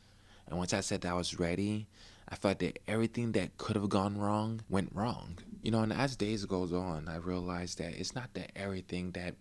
and 0.46 0.58
once 0.58 0.72
I 0.72 0.80
said 0.80 1.00
that 1.02 1.12
I 1.12 1.14
was 1.14 1.38
ready, 1.38 1.86
I 2.28 2.34
felt 2.34 2.60
that 2.60 2.78
everything 2.86 3.32
that 3.32 3.56
could 3.58 3.76
have 3.76 3.88
gone 3.88 4.18
wrong 4.18 4.62
went 4.68 4.90
wrong. 4.94 5.38
You 5.62 5.70
know, 5.70 5.80
and 5.80 5.92
as 5.92 6.16
days 6.16 6.44
goes 6.44 6.72
on, 6.72 7.08
I 7.08 7.16
realized 7.16 7.78
that 7.78 7.94
it's 7.98 8.14
not 8.14 8.34
that 8.34 8.52
everything 8.56 9.12
that 9.12 9.34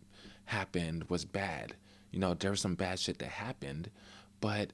happened 0.46 1.10
was 1.10 1.26
bad. 1.26 1.76
You 2.12 2.20
know, 2.20 2.34
there 2.34 2.52
was 2.52 2.62
some 2.62 2.76
bad 2.76 3.00
shit 3.00 3.20
that 3.20 3.30
happened, 3.30 3.90
but 4.42 4.72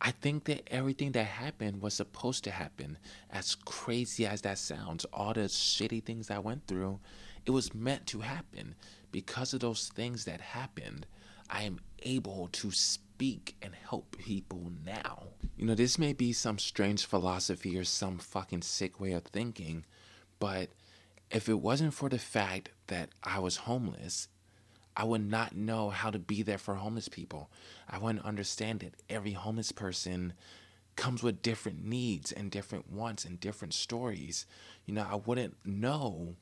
I 0.00 0.10
think 0.10 0.44
that 0.44 0.68
everything 0.70 1.12
that 1.12 1.24
happened 1.24 1.80
was 1.80 1.94
supposed 1.94 2.44
to 2.44 2.50
happen. 2.50 2.98
As 3.30 3.54
crazy 3.54 4.26
as 4.26 4.42
that 4.42 4.58
sounds, 4.58 5.06
all 5.06 5.32
the 5.32 5.42
shitty 5.42 6.04
things 6.04 6.30
I 6.30 6.38
went 6.38 6.66
through, 6.66 7.00
it 7.46 7.50
was 7.50 7.74
meant 7.74 8.06
to 8.08 8.20
happen. 8.20 8.74
Because 9.12 9.54
of 9.54 9.60
those 9.60 9.88
things 9.88 10.24
that 10.24 10.40
happened, 10.40 11.06
I 11.48 11.62
am 11.62 11.80
able 12.02 12.48
to 12.52 12.70
speak 12.70 13.56
and 13.62 13.74
help 13.74 14.16
people 14.18 14.72
now. 14.84 15.28
You 15.56 15.66
know, 15.66 15.74
this 15.74 15.98
may 15.98 16.12
be 16.12 16.32
some 16.32 16.58
strange 16.58 17.04
philosophy 17.04 17.78
or 17.78 17.84
some 17.84 18.18
fucking 18.18 18.62
sick 18.62 18.98
way 18.98 19.12
of 19.12 19.24
thinking, 19.24 19.84
but 20.40 20.70
if 21.30 21.48
it 21.48 21.60
wasn't 21.60 21.94
for 21.94 22.08
the 22.08 22.18
fact 22.18 22.70
that 22.88 23.10
I 23.22 23.38
was 23.38 23.56
homeless, 23.56 24.28
I 24.96 25.04
would 25.04 25.28
not 25.28 25.56
know 25.56 25.90
how 25.90 26.10
to 26.10 26.18
be 26.18 26.42
there 26.42 26.58
for 26.58 26.74
homeless 26.74 27.08
people. 27.08 27.50
I 27.88 27.98
wouldn't 27.98 28.24
understand 28.24 28.80
that 28.80 28.94
every 29.08 29.32
homeless 29.32 29.72
person 29.72 30.34
comes 30.96 31.22
with 31.22 31.42
different 31.42 31.84
needs 31.84 32.30
and 32.30 32.50
different 32.50 32.90
wants 32.90 33.24
and 33.24 33.40
different 33.40 33.74
stories. 33.74 34.46
You 34.86 34.94
know, 34.94 35.06
I 35.08 35.16
wouldn't 35.16 35.56
know 35.64 36.36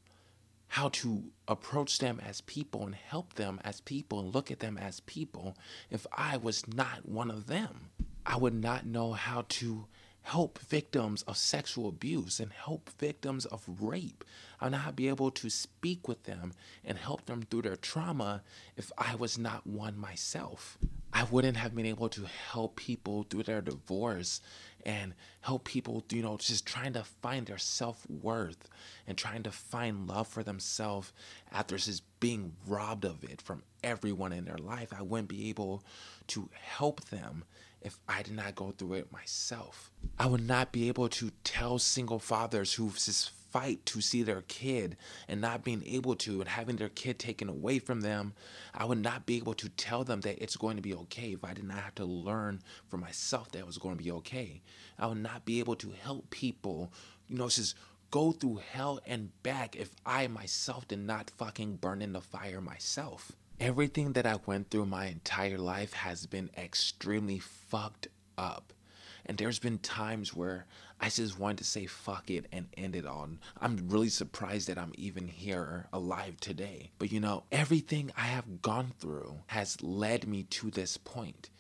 how 0.73 0.89
to 0.89 1.23
approach 1.49 1.99
them 1.99 2.19
as 2.27 2.41
people 2.41 2.87
and 2.87 2.95
help 2.95 3.35
them 3.35 3.61
as 3.63 3.83
people 3.83 4.21
and 4.21 4.35
look 4.35 4.51
at 4.51 4.61
them 4.61 4.79
as 4.79 5.01
people 5.01 5.55
if 5.91 6.07
I 6.11 6.39
was 6.39 6.67
not 6.67 7.07
one 7.07 7.31
of 7.31 7.47
them. 7.47 7.91
I 8.25 8.39
would 8.39 8.55
not 8.55 8.87
know 8.87 9.13
how 9.13 9.45
to 9.51 9.85
help 10.23 10.59
victims 10.61 11.21
of 11.25 11.37
sexual 11.37 11.91
abuse 11.91 12.41
and 12.41 12.51
help 12.53 12.89
victims 12.99 13.45
of 13.45 13.69
rape. 13.81 14.25
I 14.63 14.67
would 14.67 14.73
not 14.73 14.97
be 14.97 15.09
able 15.09 15.31
to 15.33 15.51
speak 15.51 16.09
with 16.09 16.23
them 16.23 16.55
and 16.83 16.97
help 16.97 17.27
them 17.27 17.43
through 17.43 17.63
their 17.63 17.77
trauma 17.77 18.43
if 18.75 18.91
I 18.97 19.15
was 19.17 19.37
not 19.37 19.67
one 19.67 19.99
myself. 19.99 20.79
I 21.13 21.25
wouldn't 21.25 21.59
have 21.59 21.75
been 21.75 21.85
able 21.85 22.09
to 22.09 22.25
help 22.25 22.77
people 22.77 23.27
through 23.29 23.43
their 23.43 23.61
divorce 23.61 24.41
and 24.85 25.15
help 25.41 25.65
people, 25.65 26.05
you 26.11 26.23
know, 26.23 26.37
just 26.37 26.67
trying 26.67 26.93
to 26.95 27.05
find 27.05 27.47
their 27.47 27.59
self 27.59 28.07
worth 28.09 28.69
and 29.07 29.17
trying 29.17 29.43
to 29.43 29.51
find 29.51 30.09
love 30.09 30.29
for 30.29 30.43
themselves 30.43 31.13
after 31.51 31.77
just 31.77 32.03
being 32.21 32.55
robbed 32.67 33.05
of 33.05 33.25
it 33.25 33.41
from 33.43 33.63
everyone 33.83 34.33
in 34.33 34.45
their 34.45 34.59
life. 34.59 34.93
I 34.97 35.03
wouldn't 35.03 35.29
be 35.29 35.49
able 35.49 35.85
to 36.29 36.49
help 36.53 37.05
them 37.07 37.45
if 37.81 37.99
I 38.09 38.23
did 38.23 38.35
not 38.35 38.55
go 38.55 38.71
through 38.71 38.95
it 38.95 39.13
myself. 39.13 39.91
I 40.19 40.27
would 40.27 40.47
not 40.47 40.73
be 40.73 40.89
able 40.89 41.09
to 41.11 41.33
tell 41.45 41.79
single 41.79 42.19
fathers 42.19 42.75
who 42.75 42.91
just 42.91 43.33
fight 43.53 43.85
to 43.87 44.01
see 44.01 44.23
their 44.23 44.43
kid 44.43 44.97
and 45.29 45.41
not 45.41 45.63
being 45.63 45.83
able 45.87 46.17
to 46.17 46.41
and 46.41 46.49
having 46.49 46.77
their 46.77 46.89
kid 46.89 47.19
taken 47.19 47.49
away 47.49 47.79
from 47.79 48.01
them, 48.01 48.33
I 48.75 48.85
would 48.85 48.99
not 48.99 49.27
be 49.27 49.37
able 49.37 49.55
to 49.55 49.69
tell 49.69 50.05
them 50.05 50.23
that 50.23 50.43
it's 50.43 50.57
going 50.57 50.77
to 50.77 50.83
be 50.83 50.95
okay 50.95 51.33
if 51.33 51.45
I 51.45 51.53
did 51.53 51.65
not 51.65 51.79
have 51.79 51.95
to 51.97 52.05
learn 52.05 52.63
for 52.89 52.97
myself 52.97 53.53
that 53.53 53.59
it 53.59 53.67
was 53.67 53.79
going 53.79 53.97
to 53.97 54.03
be 54.03 54.11
okay. 54.13 54.63
I 54.99 55.07
would 55.07 55.23
not 55.23 55.45
be 55.45 55.59
able 55.61 55.77
to 55.77 55.93
help 56.03 56.31
people, 56.31 56.93
you 57.29 57.37
know, 57.37 57.49
just 57.49 57.77
go 58.11 58.33
through 58.33 58.61
hell 58.73 59.01
and 59.07 59.31
back 59.43 59.77
if 59.77 59.91
I 60.05 60.27
myself 60.27 60.89
did 60.89 61.01
not 61.01 61.31
fucking 61.31 61.77
burn 61.77 62.03
in 62.03 62.13
the 62.13 62.21
fire 62.21 62.61
myself. 62.61 63.33
Everything 63.61 64.13
that 64.15 64.27
I 64.27 64.37
went 64.45 64.71
through 64.71 64.87
my 64.87 65.07
entire 65.07 65.59
life 65.59 65.93
has 65.93 66.27
been 66.27 66.51
extremely 66.57 67.39
fucked 67.39 68.09
up. 68.37 68.73
And 69.27 69.39
there's 69.39 69.59
been 69.59 69.79
times 69.79 70.35
where 70.35 70.67
I 71.01 71.09
just 71.09 71.39
wanted 71.39 71.59
to 71.59 71.65
say 71.65 71.87
fuck 71.87 72.31
it 72.31 72.47
and 72.53 72.69
end 72.77 72.97
it 72.97 73.07
all. 73.07 73.29
I'm 73.61 73.89
really 73.89 74.09
surprised 74.09 74.69
that 74.69 74.79
I'm 74.79 74.93
even 74.97 75.29
here 75.29 75.87
alive 75.93 76.39
today. 76.41 76.91
But 76.99 77.13
you 77.13 77.21
know, 77.21 77.45
everything 77.51 78.13
I 78.17 78.27
have 78.27 78.63
gone 78.63 78.93
through 78.99 79.41
has 79.49 79.83
led 79.83 80.27
me 80.27 80.45
to 80.45 80.71
this 80.71 80.97
point 80.97 81.51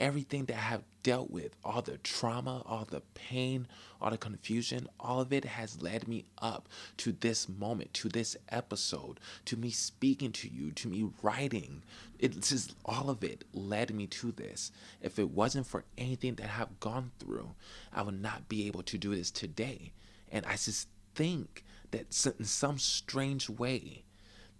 everything 0.00 0.46
that 0.46 0.56
I 0.56 0.60
have 0.60 0.82
dealt 1.02 1.30
with, 1.30 1.54
all 1.62 1.82
the 1.82 1.98
trauma, 1.98 2.62
all 2.66 2.86
the 2.88 3.02
pain, 3.14 3.68
all 4.00 4.10
the 4.10 4.18
confusion, 4.18 4.88
all 4.98 5.20
of 5.20 5.32
it 5.32 5.44
has 5.44 5.80
led 5.82 6.08
me 6.08 6.24
up 6.38 6.68
to 6.98 7.12
this 7.12 7.48
moment, 7.48 7.94
to 7.94 8.08
this 8.08 8.36
episode, 8.48 9.20
to 9.44 9.56
me 9.56 9.70
speaking 9.70 10.32
to 10.32 10.48
you, 10.48 10.72
to 10.72 10.88
me 10.88 11.10
writing. 11.22 11.82
It's 12.18 12.48
just 12.48 12.74
all 12.84 13.10
of 13.10 13.22
it 13.22 13.44
led 13.52 13.94
me 13.94 14.06
to 14.08 14.32
this. 14.32 14.72
If 15.00 15.18
it 15.18 15.30
wasn't 15.30 15.66
for 15.66 15.84
anything 15.96 16.34
that 16.36 16.46
I 16.46 16.52
have 16.52 16.80
gone 16.80 17.12
through, 17.18 17.50
I 17.92 18.02
would 18.02 18.20
not 18.20 18.48
be 18.48 18.66
able 18.66 18.82
to 18.84 18.98
do 18.98 19.14
this 19.14 19.30
today. 19.30 19.92
And 20.32 20.44
I 20.46 20.52
just 20.52 20.88
think 21.14 21.64
that 21.90 22.26
in 22.38 22.44
some 22.44 22.78
strange 22.78 23.48
way, 23.48 24.04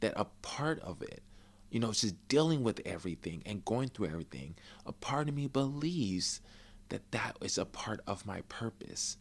that 0.01 0.15
a 0.17 0.25
part 0.43 0.81
of 0.81 1.03
it 1.03 1.23
you 1.71 1.81
know, 1.81 1.93
just 1.93 2.29
dealing 2.29 2.63
with 2.63 2.81
everything 2.85 3.43
and 3.47 3.65
going 3.65 3.89
through 3.89 4.09
everything, 4.09 4.57
a 4.85 4.93
part 4.93 5.29
of 5.29 5.35
me 5.35 5.47
believes 5.47 6.41
that 6.89 7.11
that 7.13 7.37
is 7.41 7.57
a 7.57 7.65
part 7.65 8.01
of 8.07 8.27
my 8.27 8.41
purpose. 8.43 9.17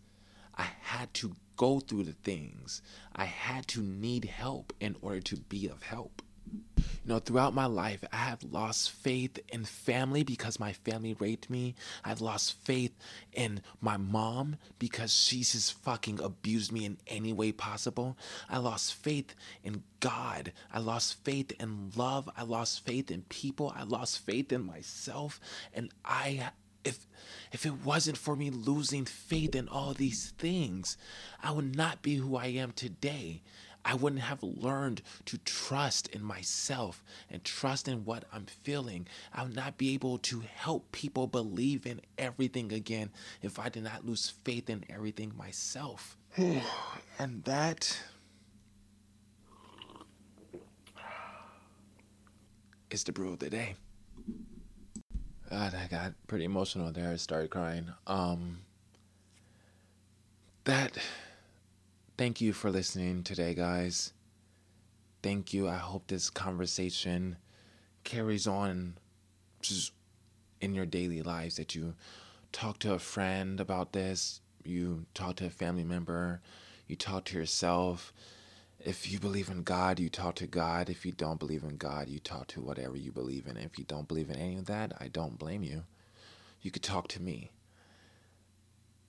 I 0.57 0.67
had 0.81 1.13
to 1.15 1.35
go 1.55 1.79
through 1.79 2.05
the 2.05 2.13
things. 2.13 2.81
I 3.15 3.25
had 3.25 3.67
to 3.69 3.81
need 3.81 4.25
help 4.25 4.73
in 4.79 4.95
order 5.01 5.21
to 5.21 5.37
be 5.37 5.67
of 5.67 5.83
help. 5.83 6.21
You 6.49 7.15
know, 7.15 7.19
throughout 7.19 7.53
my 7.53 7.65
life, 7.65 8.03
I 8.11 8.17
have 8.17 8.43
lost 8.43 8.91
faith 8.91 9.39
in 9.49 9.65
family 9.65 10.23
because 10.23 10.59
my 10.59 10.73
family 10.73 11.15
raped 11.17 11.49
me. 11.49 11.75
I've 12.03 12.21
lost 12.21 12.63
faith 12.65 12.93
in 13.33 13.61
my 13.81 13.97
mom 13.97 14.57
because 14.77 15.13
she's 15.13 15.53
just 15.53 15.73
fucking 15.81 16.19
abused 16.21 16.71
me 16.71 16.85
in 16.85 16.97
any 17.07 17.33
way 17.33 17.51
possible. 17.51 18.17
I 18.49 18.57
lost 18.57 18.93
faith 18.93 19.33
in 19.63 19.83
God. 19.99 20.51
I 20.73 20.79
lost 20.79 21.23
faith 21.23 21.51
in 21.59 21.91
love. 21.95 22.29
I 22.37 22.43
lost 22.43 22.85
faith 22.85 23.09
in 23.09 23.23
people. 23.23 23.73
I 23.75 23.83
lost 23.83 24.25
faith 24.25 24.51
in 24.51 24.65
myself. 24.65 25.39
And 25.73 25.91
I 26.03 26.51
if 26.83 27.07
if 27.51 27.65
it 27.65 27.83
wasn't 27.83 28.17
for 28.17 28.35
me 28.35 28.49
losing 28.49 29.05
faith 29.05 29.55
in 29.55 29.67
all 29.67 29.93
these 29.93 30.31
things, 30.37 30.97
I 31.41 31.51
would 31.51 31.75
not 31.75 32.01
be 32.01 32.15
who 32.15 32.35
I 32.35 32.47
am 32.47 32.71
today. 32.71 33.41
I 33.85 33.95
wouldn't 33.95 34.21
have 34.21 34.43
learned 34.43 35.01
to 35.25 35.37
trust 35.39 36.07
in 36.09 36.23
myself 36.23 37.03
and 37.29 37.43
trust 37.43 37.87
in 37.87 38.05
what 38.05 38.25
I'm 38.31 38.45
feeling. 38.45 39.07
I 39.33 39.43
would 39.43 39.55
not 39.55 39.77
be 39.77 39.93
able 39.93 40.17
to 40.19 40.41
help 40.41 40.91
people 40.91 41.27
believe 41.27 41.85
in 41.85 42.01
everything 42.17 42.71
again 42.73 43.09
if 43.41 43.57
I 43.57 43.69
did 43.69 43.83
not 43.83 44.05
lose 44.05 44.29
faith 44.43 44.69
in 44.69 44.83
everything 44.89 45.33
myself. 45.37 46.17
and 46.37 47.43
that 47.45 47.99
is 52.91 53.03
the 53.03 53.11
brew 53.11 53.33
of 53.33 53.39
the 53.39 53.49
day. 53.49 53.75
God, 55.49 55.73
I 55.73 55.87
got 55.87 56.13
pretty 56.27 56.45
emotional 56.45 56.91
there. 56.91 57.09
I 57.09 57.15
started 57.15 57.49
crying. 57.49 57.91
Um, 58.05 58.59
that 60.65 60.97
Thank 62.19 62.41
you 62.41 62.51
for 62.51 62.69
listening 62.69 63.23
today, 63.23 63.53
guys. 63.53 64.11
Thank 65.23 65.53
you. 65.53 65.69
I 65.69 65.77
hope 65.77 66.07
this 66.07 66.29
conversation 66.29 67.37
carries 68.03 68.45
on 68.45 68.97
just 69.61 69.93
in 70.59 70.75
your 70.75 70.85
daily 70.85 71.21
lives 71.21 71.55
that 71.55 71.75
you 71.75 71.93
talk 72.51 72.77
to 72.79 72.93
a 72.93 72.99
friend 72.99 73.61
about 73.61 73.93
this, 73.93 74.41
you 74.65 75.05
talk 75.13 75.37
to 75.37 75.45
a 75.45 75.49
family 75.49 75.85
member, 75.85 76.41
you 76.87 76.97
talk 76.97 77.23
to 77.23 77.37
yourself. 77.37 78.11
If 78.81 79.09
you 79.09 79.17
believe 79.17 79.47
in 79.47 79.63
God, 79.63 79.97
you 79.97 80.09
talk 80.09 80.35
to 80.35 80.45
God. 80.45 80.89
If 80.89 81.05
you 81.05 81.13
don't 81.13 81.39
believe 81.39 81.63
in 81.63 81.77
God, 81.77 82.09
you 82.09 82.19
talk 82.19 82.47
to 82.47 82.59
whatever 82.59 82.97
you 82.97 83.13
believe 83.13 83.47
in. 83.47 83.55
If 83.55 83.79
you 83.79 83.85
don't 83.85 84.09
believe 84.09 84.29
in 84.29 84.35
any 84.35 84.57
of 84.57 84.65
that, 84.65 84.91
I 84.99 85.07
don't 85.07 85.39
blame 85.39 85.63
you. 85.63 85.83
You 86.61 86.69
could 86.69 86.83
talk 86.83 87.07
to 87.07 87.21
me. 87.21 87.51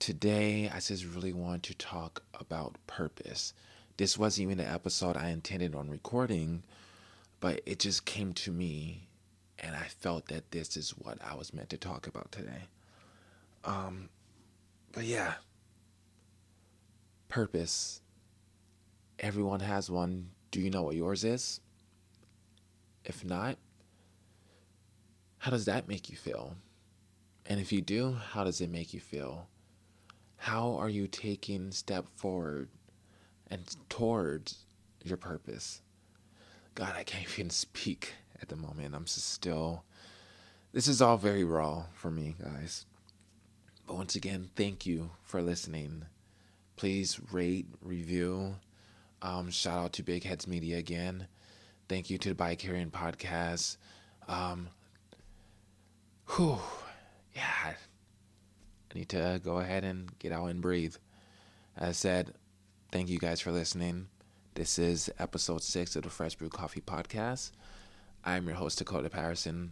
Today, 0.01 0.67
I 0.67 0.79
just 0.79 1.05
really 1.05 1.31
want 1.31 1.61
to 1.61 1.75
talk 1.75 2.23
about 2.33 2.75
purpose. 2.87 3.53
This 3.97 4.17
wasn't 4.17 4.49
even 4.49 4.59
an 4.59 4.73
episode 4.73 5.15
I 5.15 5.29
intended 5.29 5.75
on 5.75 5.91
recording, 5.91 6.63
but 7.39 7.61
it 7.67 7.77
just 7.77 8.03
came 8.03 8.33
to 8.33 8.51
me, 8.51 9.09
and 9.59 9.75
I 9.75 9.83
felt 9.99 10.25
that 10.29 10.49
this 10.49 10.75
is 10.75 10.89
what 10.97 11.19
I 11.23 11.35
was 11.35 11.53
meant 11.53 11.69
to 11.69 11.77
talk 11.77 12.07
about 12.07 12.31
today. 12.31 12.63
Um, 13.63 14.09
but 14.91 15.03
yeah, 15.03 15.35
purpose. 17.29 18.01
Everyone 19.19 19.59
has 19.59 19.91
one. 19.91 20.31
Do 20.49 20.59
you 20.59 20.71
know 20.71 20.81
what 20.81 20.95
yours 20.95 21.23
is? 21.23 21.59
If 23.05 23.23
not, 23.23 23.55
how 25.37 25.51
does 25.51 25.65
that 25.65 25.87
make 25.87 26.09
you 26.09 26.17
feel? 26.17 26.55
And 27.45 27.59
if 27.59 27.71
you 27.71 27.81
do, 27.81 28.13
how 28.31 28.43
does 28.43 28.61
it 28.61 28.71
make 28.71 28.95
you 28.95 28.99
feel? 28.99 29.47
How 30.41 30.75
are 30.79 30.89
you 30.89 31.05
taking 31.05 31.71
step 31.71 32.07
forward 32.15 32.69
and 33.51 33.61
towards 33.89 34.65
your 35.03 35.17
purpose? 35.17 35.83
God, 36.73 36.95
I 36.97 37.03
can't 37.03 37.27
even 37.37 37.51
speak 37.51 38.15
at 38.41 38.49
the 38.49 38.55
moment. 38.55 38.95
I'm 38.95 39.05
still. 39.05 39.83
This 40.73 40.87
is 40.87 40.99
all 40.99 41.17
very 41.17 41.43
raw 41.43 41.83
for 41.93 42.09
me, 42.09 42.33
guys. 42.41 42.87
But 43.85 43.97
once 43.97 44.15
again, 44.15 44.49
thank 44.55 44.83
you 44.83 45.11
for 45.21 45.43
listening. 45.43 46.05
Please 46.75 47.19
rate, 47.31 47.67
review. 47.79 48.55
Um, 49.21 49.51
shout 49.51 49.77
out 49.77 49.93
to 49.93 50.03
Big 50.03 50.23
Heads 50.23 50.47
Media 50.47 50.79
again. 50.79 51.27
Thank 51.87 52.09
you 52.09 52.17
to 52.17 52.29
the 52.29 52.35
Bi-Curian 52.35 52.89
Podcast. 52.89 53.77
Um, 54.27 54.69
whew, 56.29 56.57
yeah, 57.35 57.75
I 58.91 58.97
need 58.97 59.09
to 59.09 59.39
go 59.43 59.59
ahead 59.59 59.85
and 59.85 60.17
get 60.19 60.33
out 60.33 60.47
and 60.47 60.61
breathe. 60.61 60.95
As 61.77 61.89
I 61.89 61.91
said, 61.93 62.33
thank 62.91 63.09
you 63.09 63.19
guys 63.19 63.39
for 63.39 63.51
listening. 63.51 64.07
This 64.55 64.77
is 64.77 65.09
episode 65.17 65.63
six 65.63 65.95
of 65.95 66.03
the 66.03 66.09
Fresh 66.09 66.35
Brew 66.35 66.49
Coffee 66.49 66.81
Podcast. 66.81 67.51
I'm 68.25 68.47
your 68.47 68.57
host, 68.57 68.79
Dakota 68.79 69.09
Patterson. 69.09 69.71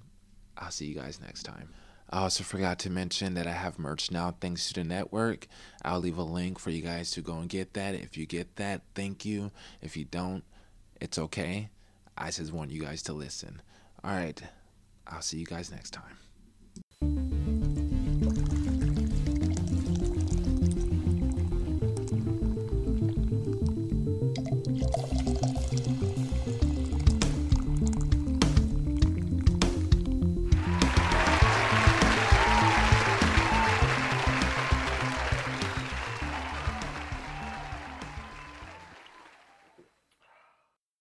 I'll 0.58 0.72
see 0.72 0.86
you 0.86 0.96
guys 0.96 1.20
next 1.20 1.44
time. 1.44 1.70
I 2.10 2.20
also 2.20 2.46
forgot 2.46 2.80
to 2.80 2.90
mention 2.90 3.34
that 3.34 3.46
I 3.46 3.52
have 3.52 3.78
merch 3.78 4.10
now 4.10 4.36
thanks 4.40 4.70
to 4.70 4.76
the 4.76 4.84
network. 4.86 5.48
I'll 5.84 6.00
leave 6.00 6.18
a 6.18 6.24
link 6.24 6.58
for 6.58 6.70
you 6.70 6.82
guys 6.82 7.12
to 7.12 7.22
go 7.22 7.40
and 7.40 7.50
get 7.50 7.74
that. 7.74 7.96
If 7.96 8.18
you 8.18 8.26
get 8.26 8.56
that, 8.56 8.84
thank 8.96 9.26
you. 9.26 9.52
If 9.82 9.98
you 9.98 10.06
don't, 10.06 10.46
it's 11.02 11.20
okay. 11.20 11.70
I 12.18 12.32
just 12.32 12.54
want 12.54 12.72
you 12.72 12.82
guys 12.82 13.04
to 13.04 13.14
listen. 13.14 13.62
All 14.02 14.12
right. 14.12 14.42
I'll 15.06 15.22
see 15.22 15.40
you 15.40 15.46
guys 15.46 15.72
next 15.72 15.92
time. 15.92 16.18